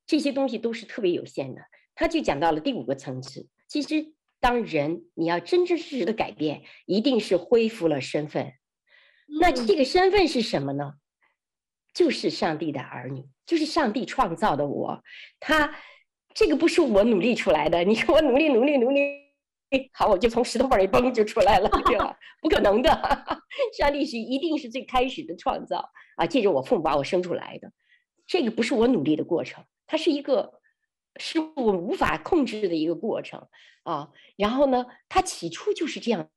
[0.08, 1.62] 这些东西都是特别有限的。
[1.94, 3.48] 他就讲到了第五个层次。
[3.68, 8.54] 其实，当人你要真真实实的改变，一定是恢复了身份。
[9.40, 10.94] 那这个身份是什么呢？
[11.94, 15.04] 就是上帝的儿女，就是上帝创造的我。
[15.40, 15.76] 他
[16.34, 17.84] 这个不是我努力出来的。
[17.84, 19.02] 你说我努力努力努力，
[19.94, 22.18] 好，我就从石头缝里蹦就出来了，对吧？
[22.42, 22.90] 不可能的。
[23.78, 25.90] 上帝是一定是最开始的创造。
[26.16, 27.72] 啊，借着我父母把我生出来的，
[28.28, 30.60] 这个不是我努力的过程，它是一个
[31.18, 33.48] 是我无法控制的一个过程
[33.84, 34.10] 啊。
[34.38, 36.30] 然后呢，他起初就是这样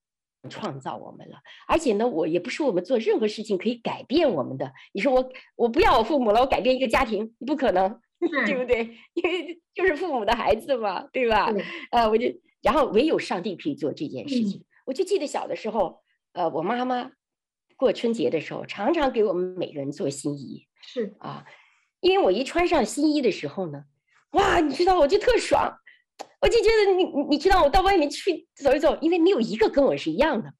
[0.49, 4.73] 创造我们了，而且呢，我也不是我们做任何事情可以改变我们的。
[4.93, 8.01] 你说我我不要我父母了，我改变一个家庭，不可能，
[8.47, 8.97] 对不对？
[9.15, 11.53] 因为就是父母的孩子嘛，对吧？
[11.91, 12.27] 呃，我就
[12.63, 14.65] 然后唯有上帝可以做这件事情。
[14.85, 16.01] 我就记得小的时候，
[16.33, 17.11] 呃，我妈妈。
[17.79, 20.67] 过春节的时候，常常给我们每个人做新衣。
[20.81, 21.45] 是啊，
[22.01, 23.85] 因为我一穿上新衣的时候呢，
[24.31, 25.77] 哇，你知道我就特爽，
[26.41, 30.53] 我就觉得你你你知道我到外面去走一走，因为没有一个跟我是一样的，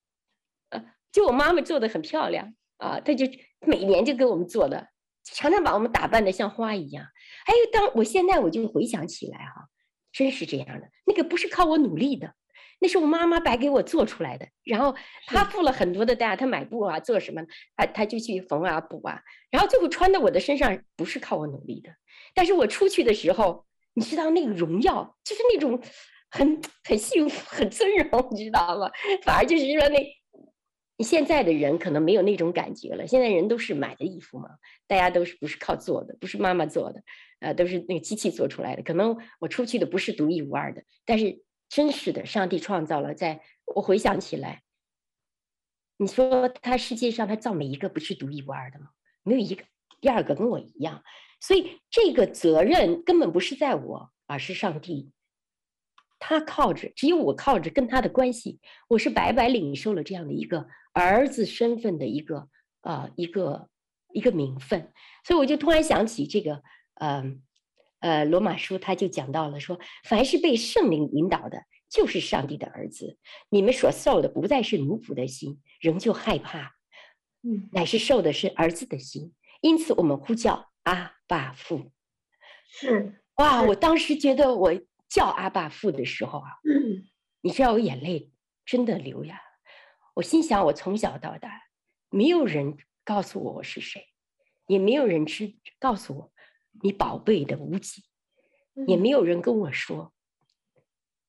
[0.71, 3.27] 呃，就我妈妈做的很漂亮啊，她就
[3.61, 4.89] 每年就给我们做的，
[5.25, 7.05] 常常把我们打扮的像花一样。
[7.45, 9.69] 还有，当我现在我就回想起来哈，
[10.13, 12.35] 真是这样的，那个不是靠我努力的，
[12.81, 14.49] 那是我妈妈白给我做出来的。
[14.65, 17.43] 然后她付了很多的代价，她买布啊，做什么，
[17.77, 21.91] 她她就去缝啊补啊，然后最后穿到我的身上，不是靠我努力的。
[22.35, 23.66] 但是我出去的时候，
[23.97, 25.83] 你知道那个荣耀，就是那种
[26.31, 28.89] 很很幸福、很尊荣，你知道吗？
[29.25, 30.07] 反而就是说那。
[31.01, 33.07] 现在的人可能没有那种感觉了。
[33.07, 34.49] 现在人都是买的衣服嘛，
[34.87, 37.03] 大家都是不是靠做的，不是妈妈做的，
[37.41, 38.83] 呃，都是那个机器做出来的。
[38.83, 43.13] 可能我出去的不是独一无二的，但是真实的，上帝创造了。
[43.15, 43.43] 在
[43.75, 44.63] 我回想起来，
[45.99, 48.87] 你说他世界上他造每一个不是独一无二的吗？
[49.23, 49.65] 没有一个
[50.01, 51.05] 第二个跟我一样，
[51.47, 55.13] 所以这个责任根本不是在我，而是上帝。
[56.19, 62.49] 他靠着，只有我靠着跟他的关系，我是白白领受了这样的一个儿子身份的一个
[62.81, 63.69] 啊、呃、一个
[64.13, 64.93] 一个名分，
[65.25, 66.63] 所以我就突然想起这个，
[66.95, 67.23] 呃
[68.01, 73.19] 呃罗马书他就讲到了说，凡是被圣灵引导的，就是上帝的儿子。
[73.51, 76.73] 你们所受的不再是奴仆的心，仍旧害怕，
[77.43, 79.33] 嗯，乃是受的是儿子的心。
[79.61, 81.91] 因此我们呼叫阿爸父。
[82.69, 84.75] 是哇，我当时觉得我。
[85.09, 86.49] 叫阿爸父的时候啊，
[87.41, 88.33] 你知道我眼泪
[88.67, 89.41] 真的流呀。
[90.15, 91.63] 我心想，我从小到大，
[92.11, 94.09] 没有人告诉我我是谁，
[94.67, 96.33] 也没有人知告诉我
[96.83, 98.03] 你宝贝的无极，
[98.89, 100.13] 也没有人跟我说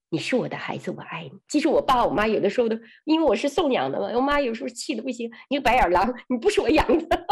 [0.09, 1.39] 你是我的孩子，我爱你。
[1.47, 7.28] 其实我爸我妈有的时候都，因为我是送养的嘛，我妈有时候气的不行，你个白眼狼，你不是我养的，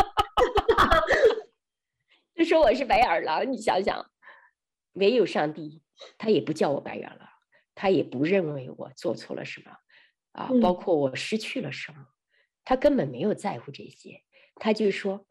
[2.35, 3.51] 就说我是白眼狼。
[3.51, 4.11] 你想想，
[4.93, 5.81] 唯有上帝。
[6.17, 7.29] 他也不叫我白眼狼，
[7.73, 9.71] 他也不认为我做错了什么，
[10.33, 12.07] 啊，包括我失去了什么，嗯、
[12.65, 14.21] 他根本没有在乎这些，
[14.55, 15.25] 他就说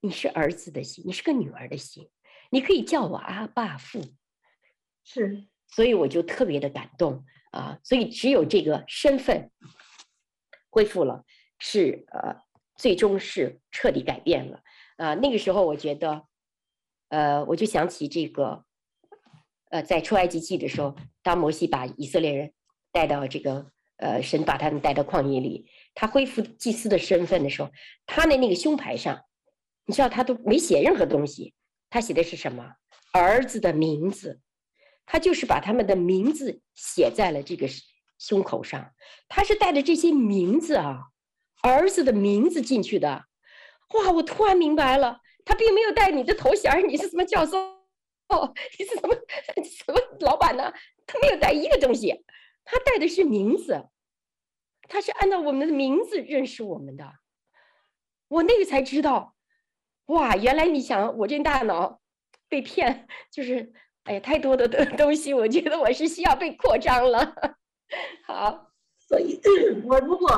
[0.00, 2.10] 你是儿子的心，你是个女儿的心，
[2.50, 4.00] 你可以叫我阿爸父，
[5.04, 9.50] 是，所以我就特别的感动啊，所以只有这个身份
[10.70, 11.26] 恢复了，
[11.58, 12.40] 是呃，
[12.76, 14.62] 最终是彻底改变了
[14.96, 16.26] 啊，那个时候我觉得，
[17.08, 18.64] 呃，我就想起这个。
[19.68, 20.94] 呃，在出埃及记的时候，
[21.24, 22.52] 当摩西把以色列人
[22.92, 27.70] 带到这个呃，神把他们带到旷野里，他恢复祭司的身份的时候，
[28.06, 29.20] 他的那个胸牌上，
[29.84, 31.52] 你知道他都没写任何东西，
[31.90, 32.74] 他写的是什么？
[33.12, 34.40] 儿子的名字，
[35.04, 37.66] 他就是把他们的名字写在了这个
[38.20, 38.92] 胸口上，
[39.28, 41.08] 他是带着这些名字啊，
[41.62, 43.24] 儿子的名字进去的。
[43.94, 47.56] 哇，我突然明白了，他并没有带你的头衔，你是什么教授？
[48.28, 49.14] 哦，你是什么
[49.62, 50.72] 什么老板呢？
[51.06, 52.24] 他没有带一个东西，
[52.64, 53.88] 他带的是名字，
[54.88, 57.08] 他是按照我们的名字认识我们的。
[58.26, 59.36] 我那个才知道，
[60.06, 62.00] 哇，原来你想我这大脑
[62.48, 63.72] 被骗，就是
[64.02, 67.34] 哎呀，太多的东东西，我觉得我是需要被扩张了。
[68.26, 69.40] 好，所以
[69.86, 70.28] 我如果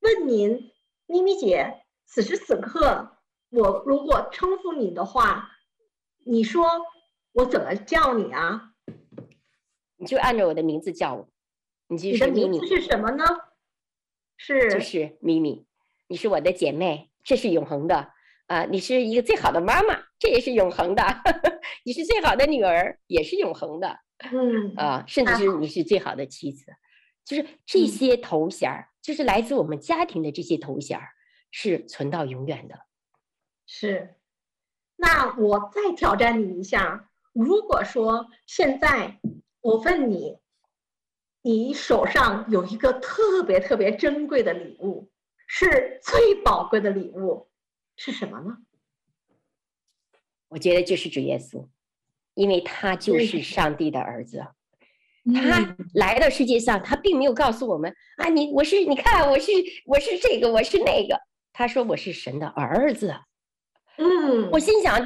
[0.00, 0.70] 问您，
[1.06, 3.15] 咪咪姐，此时此刻，
[3.50, 5.50] 我如果称呼你的话，
[6.24, 6.66] 你说。
[7.36, 8.70] 我怎么叫你啊？
[9.98, 11.28] 你就按照我的名字叫我。
[11.88, 13.26] 你的名字是什么呢？
[14.38, 15.66] 是就是咪咪。
[16.08, 17.96] 你是我的姐妹，这是永恒的
[18.46, 18.66] 啊、呃！
[18.70, 21.02] 你是一个最好的妈妈，这也是永恒的。
[21.84, 23.98] 你是最好的女儿，也是永恒的。
[24.32, 26.72] 嗯啊，甚至是你是最好的妻子，
[27.22, 30.98] 就是这些头衔，嗯、就是来自我们家庭的这些头衔，
[31.50, 32.85] 是存到永远的。
[33.66, 34.14] 是。
[34.96, 37.10] 那我再挑战你一下。
[37.32, 39.20] 如果说现在
[39.60, 40.38] 我问你，
[41.42, 45.10] 你手上有一个特别特别珍贵的礼物，
[45.46, 47.50] 是最宝贵的礼物，
[47.96, 48.56] 是什么呢？
[50.48, 51.68] 我觉得就是主耶稣，
[52.32, 54.46] 因为他就是上帝的儿子。
[55.34, 59.52] 他来到世界上，他并没有告诉我们啊，你我是你看我是
[59.84, 61.20] 我是这个我是那个，
[61.52, 63.14] 他说我是神的儿子。
[63.98, 64.98] 嗯，我心想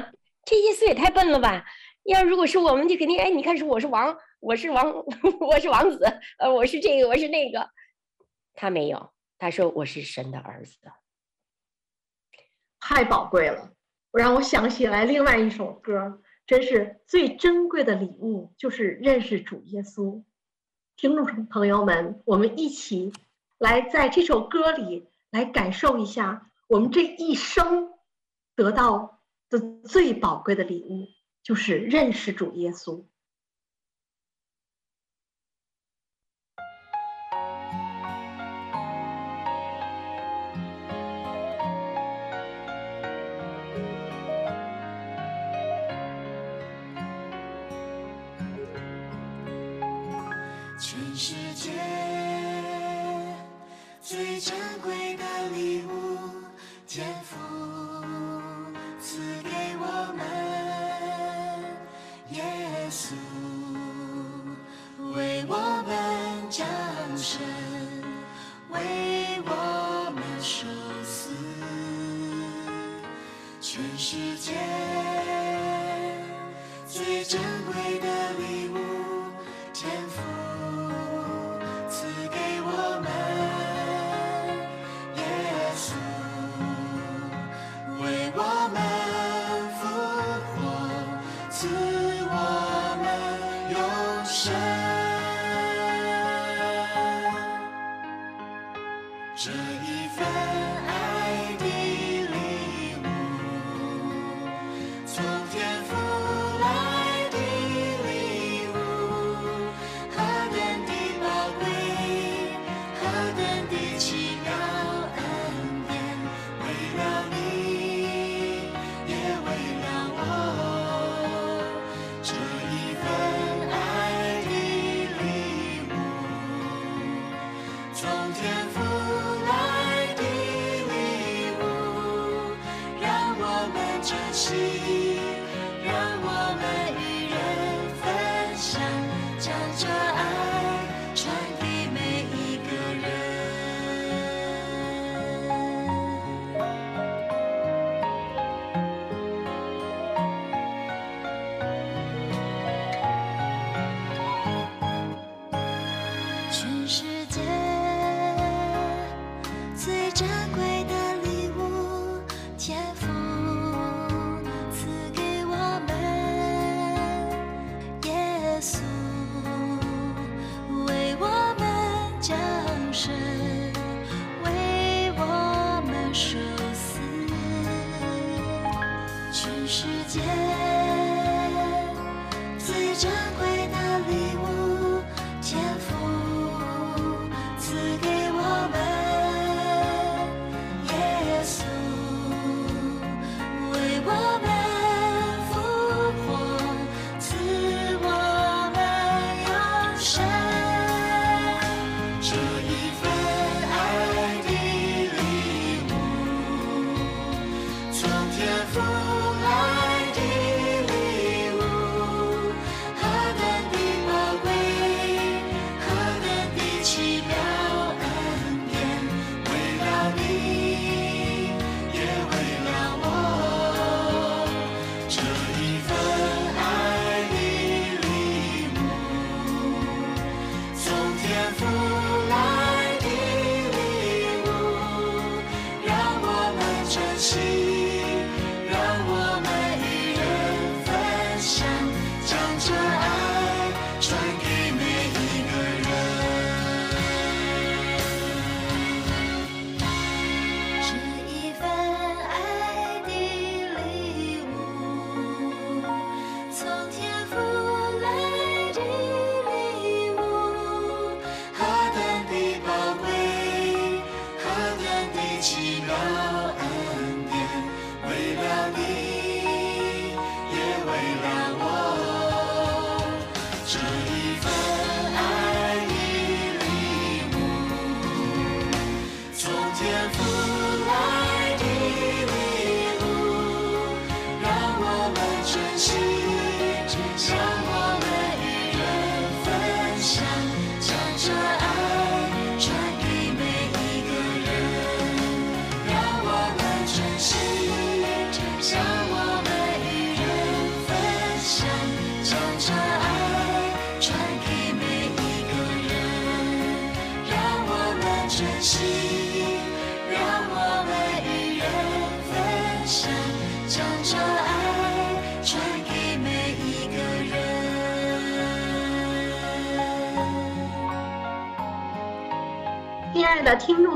[0.43, 1.65] 这耶稣也太笨了吧。
[2.03, 4.91] 要如果是我们，就肯定哎，你看是我是王，我是王，
[5.39, 6.03] 我是王子，
[6.39, 7.69] 呃，我是这个，我是那个。
[8.53, 10.77] 他没有，他说我是神的儿子，
[12.79, 13.71] 太宝贵了。
[14.11, 20.23] 让我想起来另外一首歌，真是最珍贵的礼物，就是认识主耶稣。
[20.97, 23.13] 听众朋友们，我们一起
[23.57, 27.90] 来在这首歌里来感受一下，我们这一生
[28.61, 31.07] 得到的最宝贵的礼物
[31.41, 33.03] 就是认识主耶稣。
[50.77, 51.71] 全世界
[53.99, 56.19] 最珍贵的礼物
[56.85, 57.70] 天赋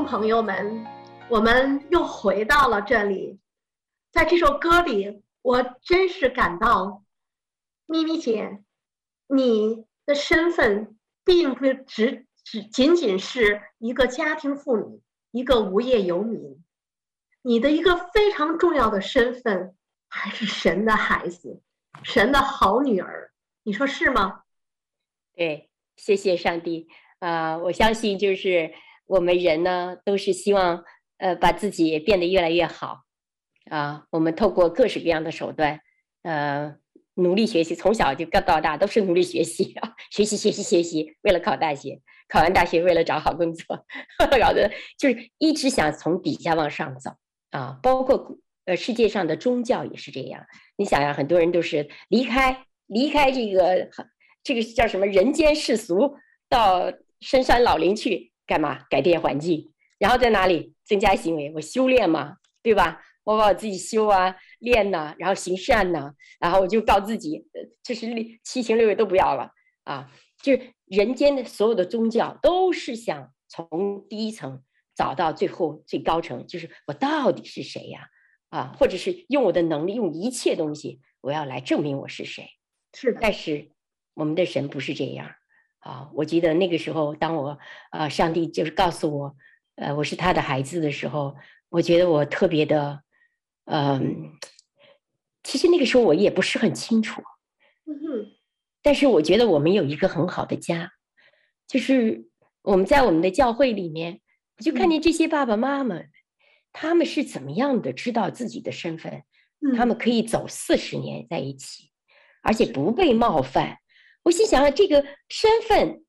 [0.06, 0.86] 朋友们，
[1.30, 3.40] 我们又回到了这里。
[4.12, 7.04] 在这首歌里，我真是感到，
[7.88, 8.64] 咪咪姐，
[9.28, 15.02] 你的身份并不只只仅仅是一个家庭妇女，
[15.32, 16.64] 一个无业游民，
[17.42, 19.76] 你的一个非常重要的身份
[20.08, 21.62] 还是神的孩子，
[22.04, 23.32] 神的好女儿。
[23.64, 24.44] 你说是吗？
[25.34, 26.88] 对，谢谢上帝、
[27.20, 27.58] 呃！
[27.58, 28.72] 我相信就是
[29.06, 30.84] 我们人呢，都是希望
[31.18, 33.04] 呃把自己变得越来越好
[33.70, 34.06] 啊。
[34.12, 35.80] 我们透过各式各样的手段，
[36.24, 36.76] 呃，
[37.16, 43.86] 努力学习，从小就到大都是努力学习啊，学习学习学习，为了考大学，考完大学为了找好工作，
[44.18, 47.12] 搞得就是一直想从底下往上走
[47.52, 47.80] 啊。
[47.82, 50.46] 包括呃世界上的宗教也是这样。
[50.78, 53.90] 你想呀，很多人都是离开离开这个。
[54.48, 55.08] 这个叫什么？
[55.08, 58.86] 人间世俗，到深山老林去干嘛？
[58.90, 61.52] 改变环境，然后在哪里增加行为？
[61.56, 63.02] 我修炼嘛，对吧？
[63.24, 67.46] 我把我自己修啊，练呐、啊，然后行善呐、啊，然后我就告自己，
[67.84, 68.08] 就是
[68.44, 69.52] 七情六欲都不要了
[69.84, 70.12] 啊！
[70.42, 74.62] 就是人间的所有的宗教都是想从第一层
[74.96, 78.08] 找到最后最高层，就是我到底是谁呀？
[78.50, 82.48] 啊，或者是用我的能力，用一切东西，我要来证明我是谁。
[82.94, 83.72] 是的，但是。
[84.18, 85.30] 我们的神不是这样
[85.86, 86.10] 啊！
[86.16, 87.60] 我记得那个时候，当我
[87.92, 89.36] 啊，上帝就是告诉我，
[89.76, 91.36] 呃，我是他的孩子的时候，
[91.70, 93.04] 我觉得我特别的，
[93.66, 94.32] 嗯，
[95.44, 97.22] 其实那个时候我也不是很清楚，
[97.86, 98.32] 嗯哼，
[98.82, 100.92] 但是我觉得我们有一个很好的家，
[101.68, 102.30] 就是
[102.64, 104.22] 我们在我们的教会里面，
[104.58, 106.02] 我就看见这些爸爸妈妈，
[106.74, 109.22] 他们是怎么样的知道自己的身份，
[109.78, 111.92] 他们可以走四十年在一起，
[112.42, 113.78] 而且不被冒犯。
[114.26, 116.04] 我心想啊，这个身份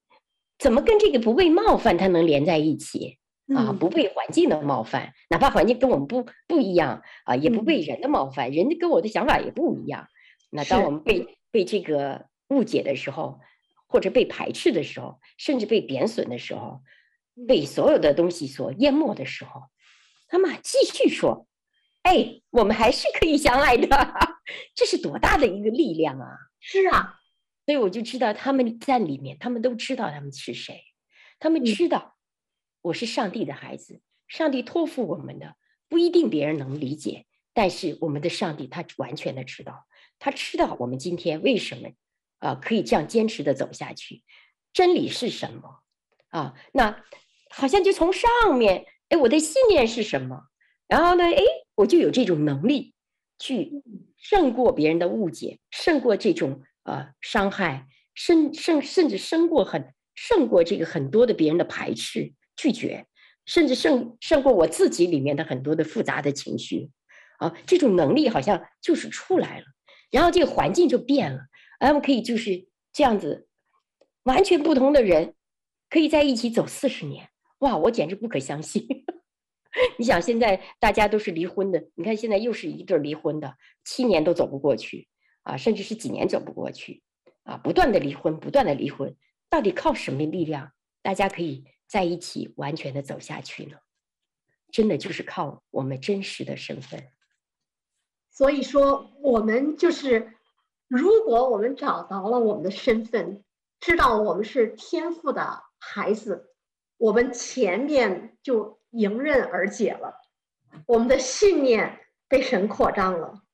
[0.59, 3.19] 怎么跟这个不被冒犯，它能连在一起
[3.55, 3.75] 啊？
[3.79, 10.09] 不被环境的冒犯，哪怕环境跟我们不不一样啊，也不被人的冒犯，人家跟我的想法也不一样。
[10.49, 13.39] 那当我们被被这个误解的时候，
[13.87, 16.81] 或者被排斥的时候，甚至被贬损的时候，
[17.47, 19.65] 被所有的东西所淹没的时候，
[20.33, 21.47] 那么继续说，
[22.01, 23.87] 哎，我们还是可以相爱的，
[24.75, 26.27] 这是多大的一个力量啊！
[26.61, 27.17] 是啊。
[27.67, 30.85] 所以我就知道他们在里面，他们都知道他们是谁，
[31.41, 32.15] 他们知道
[32.81, 35.57] 我是上帝的孩子，上帝托付我们的
[35.89, 39.85] 不一定别人能理解，但是我们的上帝他完全的知道，
[40.21, 41.89] 他知道我们今天为什么
[42.39, 44.23] 啊可以这样坚持的走下去，
[44.73, 45.81] 真理是什么
[46.29, 46.55] 啊？
[46.73, 47.03] 那
[47.51, 50.45] 好像就从上面，哎，我的信念是什么？
[50.87, 51.43] 然后呢，哎，
[51.75, 52.95] 我就有这种能力
[53.41, 53.83] 去
[54.17, 56.63] 胜过别人的误解，胜过这种。
[56.87, 63.07] 呃，伤害，甚甚甚至胜过很胜过这个很多的别人的排斥、拒绝，
[63.45, 66.91] 甚至胜胜过我自己里面的很多的复杂的情绪，
[67.39, 69.65] 啊，这种能力好像就是出来了，
[70.13, 71.41] 然后这个环境就变了，
[71.81, 73.49] 我们可以就是这样子，
[74.23, 75.35] 完全不同的人
[75.91, 77.29] 可以在一起走四十年，
[77.59, 78.87] 哇，我简直不可相信！
[79.99, 85.09] 你想现在大家都是离婚的，你看现在又是一对离婚的，七年都走不过去。
[85.47, 87.05] 啊，甚至是几年走不过去，
[87.45, 89.15] 啊，不断的离婚，不断的离婚，
[89.49, 90.73] 到底靠什么力量，
[91.03, 93.79] 大家可以在一起完全的走下去呢？
[94.73, 97.13] 真的就是靠我们真实的身份。
[98.29, 100.35] 所以说，我们就是，
[100.89, 103.45] 如果我们找到了我们的身份，
[103.79, 106.57] 知道我们是天赋的孩子，
[106.97, 110.21] 我们前面就迎刃而解了，
[110.87, 113.46] 我们的信念被神扩张了。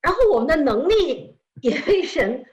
[0.00, 2.44] 然后我们的能力也被神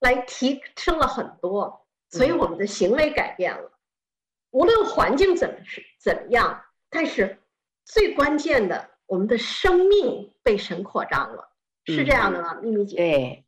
[0.00, 3.72] 来提升了很多，所以我们的行为改变了。
[4.50, 7.42] 无论环境怎么是怎么样，但是
[7.84, 11.50] 最关键的，我们的生命被神扩张了，
[11.84, 12.54] 是这样的吗？
[12.62, 12.96] 秘密姐？
[12.96, 13.44] 对，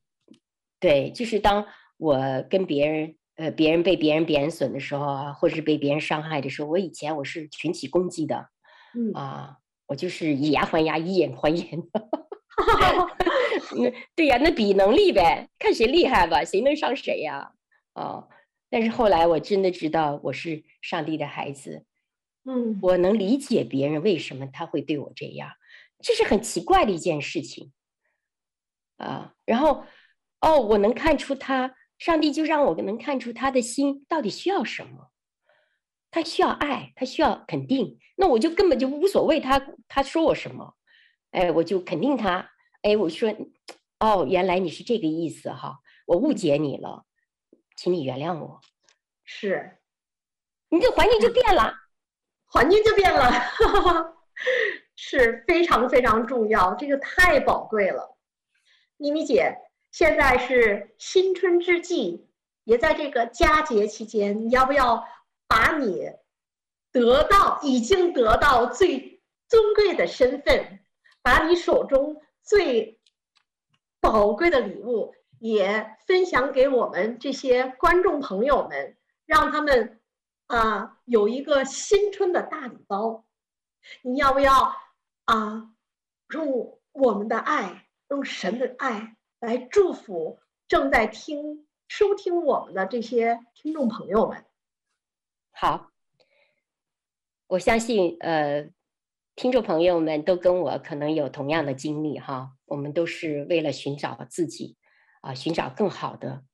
[0.78, 1.66] 对，就是当
[1.96, 2.18] 我
[2.50, 8.50] 跟别人呃，别人被别人贬损的时候啊，或者是被别人伤害的时候，我以前我是群体攻击的，
[8.94, 11.82] 嗯啊，我就是以牙还牙，以眼还眼。
[13.76, 17.52] 那对呀，那比能力呗，看谁厉害吧，谁能上谁呀？
[17.94, 18.28] 哦，
[18.68, 21.84] 但是后来我真的知道我是上帝的孩子，
[22.44, 25.50] 嗯，我能理解别人为什么他会对我这样，
[26.02, 27.72] 这是很奇怪的一件事情
[28.96, 29.34] 啊。
[29.44, 29.84] 然后，
[30.40, 35.10] 哦，我能看出他，上帝就让我能看出他的心到底需要什么，
[36.10, 40.74] 他需要爱，他需要肯定，那我就根本就无所谓他他说我什么，
[41.32, 42.50] 哎，我就肯定他。
[42.82, 43.34] 哎，我说，
[43.98, 47.04] 哦，原来你是这个意思哈，我误解你了，
[47.76, 48.60] 请你原谅我。
[49.24, 49.78] 是，
[50.70, 51.74] 你这环境就变了，
[52.46, 53.30] 环境就变了，
[54.96, 58.16] 是非常非常重要，这个太宝贵了。
[58.96, 59.56] 妮妮姐，
[59.92, 62.28] 现在是新春之际，
[62.64, 65.06] 也在这个佳节期间，你要不要
[65.46, 66.10] 把你
[66.92, 70.80] 得到已经得到最尊贵的身份，
[71.22, 72.20] 把你手中
[72.50, 72.98] 最
[74.00, 80.00] 宝贵的礼物也分享给我们这些观众朋友们，让他们
[80.48, 83.24] 啊有一个新春的大礼包。
[84.02, 84.74] 你要不要
[85.26, 85.70] 啊？
[86.34, 94.44] 用我们的爱，用神的爱来祝福正在听、收听我们的这些听众朋友们。
[95.52, 95.92] 好，
[97.46, 98.68] 我相信呃，
[99.40, 102.52] 听众朋友们都跟我可能有同样的经历哈。
[102.66, 104.76] 我们都是为了寻找自己
[105.22, 106.44] 啊，寻找更好的、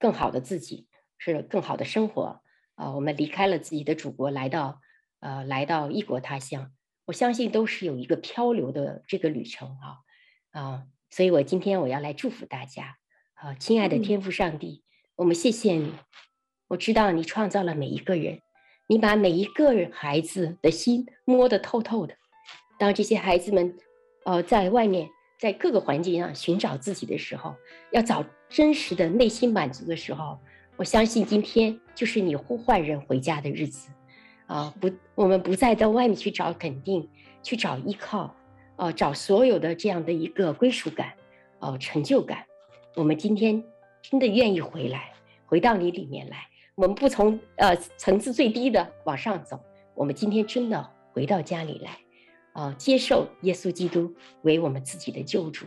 [0.00, 2.42] 更好的自己，是更好的生活
[2.74, 2.90] 啊。
[2.90, 4.80] 我们离开了自己的祖国，来到
[5.20, 6.72] 呃，来到异国他乡。
[7.04, 9.98] 我相信都是有一个漂流的这个旅程啊
[10.60, 12.96] 啊，所以我今天我要来祝福大家
[13.34, 14.82] 啊，亲爱的天父上帝，
[15.14, 15.92] 我们谢谢你，
[16.66, 18.40] 我知道你创造了每一个人，
[18.88, 22.16] 你把每一个孩子的心摸得透透的。
[22.78, 23.76] 当这些孩子们
[24.24, 25.08] 呃在外面
[25.38, 27.54] 在各个环境上寻找自己的时候，
[27.92, 30.38] 要找真实的内心满足的时候，
[30.76, 33.90] 我相信今天就是你呼唤人回家的日子。
[34.46, 37.08] 啊，不，我们不再到外面去找肯定，
[37.42, 38.36] 去找依靠，
[38.76, 41.14] 呃、啊，找所有的这样的一个归属感，
[41.60, 42.44] 哦、成就感。
[42.94, 43.64] 我们今天
[44.02, 45.14] 真的愿意回来，
[45.46, 46.46] 回到你里面来。
[46.74, 49.58] 我们不从呃层次最低的往上走，
[49.94, 51.96] 我们今天真的回到家里来，
[52.54, 55.66] 啊，接受耶稣基督为我们自己的救主。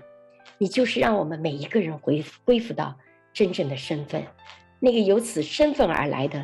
[0.57, 2.97] 你就是让我们每一个人回恢复到
[3.31, 4.25] 真正的身份，
[4.79, 6.43] 那个由此身份而来的，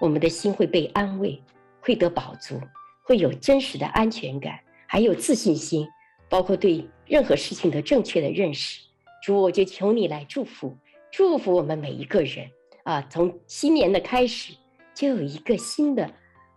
[0.00, 1.38] 我们的心会被安慰。
[1.82, 2.60] 会得饱足，
[3.04, 5.88] 会有真实的安全感，还有自信心，
[6.28, 8.82] 包括对任何事情的正确的认识。
[9.22, 10.76] 主，我就求你来祝福，
[11.10, 12.46] 祝福我们每一个人
[12.84, 13.00] 啊！
[13.08, 14.52] 从新年的开始，
[14.94, 16.06] 就有一个新的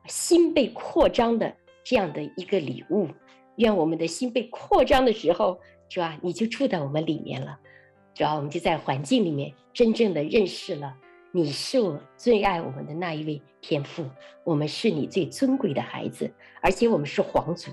[0.08, 1.56] 心被扩张的
[1.86, 3.08] 这样的一个礼物。
[3.58, 7.60] 愿我们的心被扩张的时候，主啊，你就住在我们里面了。
[8.14, 10.96] 主啊，我们就在环境里面真正的认识了。
[11.32, 14.06] 你是我最爱我们的那一位天父，
[14.44, 16.32] 我们是你最尊贵的孩子，
[16.62, 17.72] 而且我们是皇族。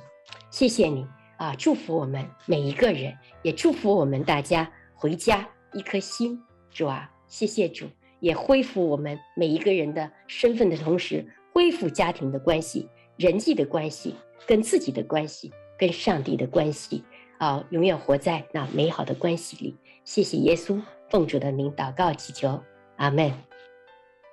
[0.51, 1.07] 谢谢你
[1.37, 6.41] 啊，祝福我们每一个人，也祝福我们大家回家一颗心。
[6.71, 7.87] 主啊，谢谢主，
[8.21, 11.23] 也恢复我们每一个人的身份的同时，
[11.53, 14.15] 恢复家庭的关系、人际的关系、
[14.47, 17.03] 跟自己的关系、跟上帝的关系
[17.39, 19.75] 啊，永远活在那美好的关系里。
[20.05, 22.63] 谢谢耶稣，奉主的名祷告祈求，
[22.97, 23.33] 阿门。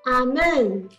[0.04, 0.90] 阿门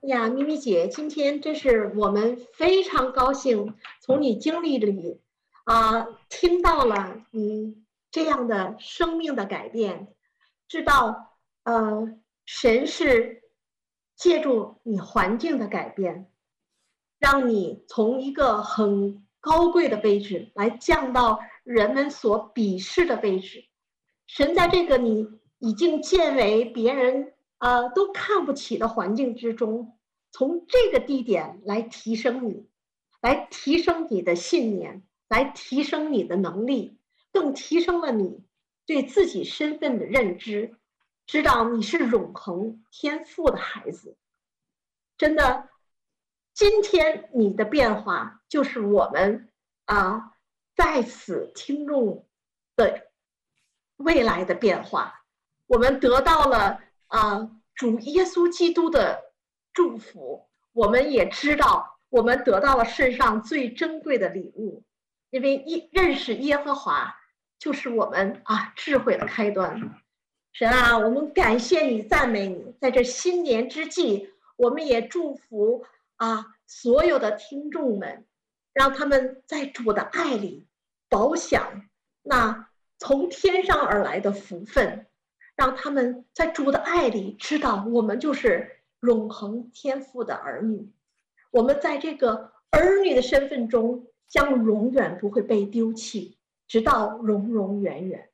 [0.00, 5.20] 呀，咪咪姐，今天真是我们非常高兴，从你经历里
[5.62, 7.76] 啊听到了你
[8.10, 10.08] 这样的生命的改变，
[10.66, 12.08] 知道呃
[12.44, 13.42] 神是
[14.16, 16.28] 借助你环境的改变，
[17.20, 23.68] 让你从一个很高贵的位置来降到人们所鄙视的位置，
[24.26, 25.28] 神在这个你
[25.60, 27.32] 已经见为别人。
[27.58, 29.98] 啊，都看不起的环境之中，
[30.30, 32.68] 从这个地点来提升你，
[33.22, 36.98] 来提升你的信念，来提升你的能力，
[37.32, 38.44] 更提升了你
[38.84, 40.76] 对自己身份的认知，
[41.26, 44.18] 知道你是永恒天赋的孩子。
[45.16, 45.70] 真的，
[46.56, 49.46] 今天你的变化就是我们
[49.84, 50.32] 啊，
[50.74, 52.26] 在此听众
[52.74, 53.08] 的
[53.96, 55.22] 未来的变化，
[55.66, 56.80] 我们得到了。
[57.08, 59.32] 啊，主耶稣基督的
[59.72, 64.82] 祝福，我们也知道，我们得到了世上最珍贵的礼物，
[65.30, 67.14] 因为一认识耶和华，
[67.60, 70.00] 就是我们啊智慧的开端。
[70.52, 75.86] 神啊，我们感谢你，赞美你，在这新年之际，我们也祝福
[76.16, 78.26] 啊所有的听众们，
[78.72, 80.66] 让他们在主的爱里
[81.08, 81.88] 饱享
[82.22, 85.06] 那从天上而来的福分。
[85.56, 90.92] 让他们在主的爱里知道，我们就是永恒天父的儿女。
[91.50, 96.36] 我们在这个儿女的身份中，将永远不会被丢弃，
[96.68, 98.28] 直到永永远远。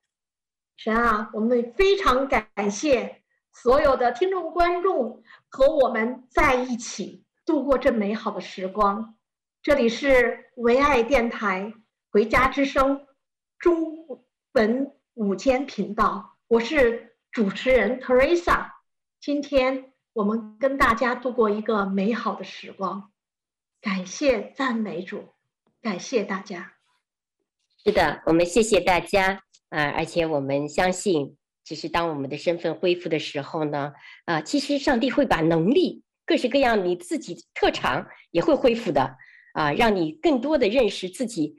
[0.77, 3.23] 神啊，我们非常感谢
[3.53, 9.17] 所有的听众观众和我们在一起度过这美好的时光。
[9.63, 11.73] 这里是唯爱电台
[12.11, 12.99] 《回家之声》
[13.59, 14.21] 中
[14.53, 17.11] 文午间频道，我是。
[17.33, 18.73] 主持人 Teresa，
[19.19, 23.11] 今天我们跟大家度过一个美好的时光，
[23.81, 25.31] 感谢赞美主，
[25.81, 26.75] 感谢大家。
[27.83, 29.93] 是的，我们谢谢大家啊！
[29.93, 33.95] 而且我们相信，其实当我们的身份恢复的时候呢，
[34.27, 39.19] 啊，其实上帝会把能力各式各样你自己特长也会恢复的
[39.53, 41.57] 啊，让你更多的认识自己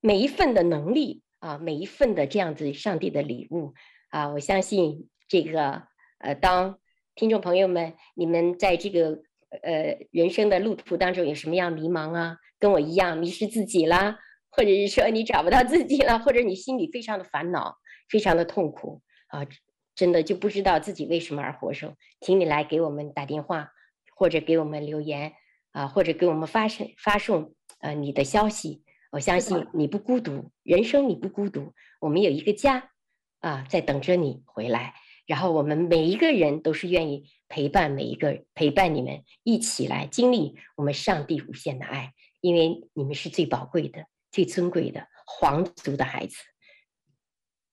[0.00, 3.74] 每一份的能力啊，每一份的这样子上帝的礼物。
[4.10, 5.82] 啊，我相信这个
[6.20, 6.78] 呃，当
[7.16, 9.20] 听众朋友们你们在这个
[9.62, 14.16] 呃人生的路途当中有什么样迷茫啊，跟我一样迷失自己啦，
[14.50, 17.76] 或者是说你找不到自己了，或者你心里非常的烦恼，
[18.08, 19.44] 非常的痛苦啊，
[19.96, 23.72] 真的就不知道自己为什么而活着，请你来给我们打电话，
[24.18, 25.34] 或者给我们留言
[25.70, 28.82] 啊，或者给我们发声发送呃你的消息。
[29.12, 32.90] 我相信你不孤独，人生你不孤独，我们有一个家
[33.38, 34.94] 啊，在等着你回来。
[35.24, 46.36] 然后我们每一个人都是愿意陪伴每一个人，陪伴你们一起来经历我们上帝无限的爱，因为你们是最宝贵的、最尊贵的皇族的孩子。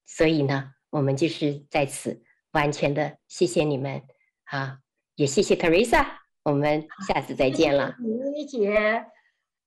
[0.06, 4.04] 所以呢，我们就是在此完全的谢谢你们
[4.44, 4.78] 啊，
[5.16, 7.96] 也谢谢 Teresa，我们下次再见了。
[7.98, 9.06] 谢谢你，姐，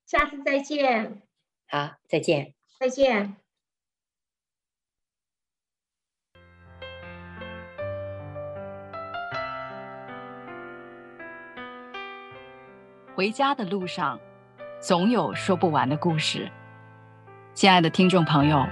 [0.07, 1.22] 下次再见。
[1.66, 2.55] 好，再见。
[2.79, 3.35] 再见。
[13.16, 14.20] 回家的路上，
[14.81, 16.49] 总有说不完的故事。
[17.55, 18.64] 亲爱的听众朋友，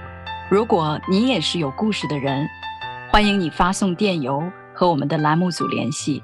[0.49, 2.47] 如果你也是有故事的人，
[3.11, 4.41] 欢迎你发送电邮
[4.73, 6.23] 和我们的栏目组联系。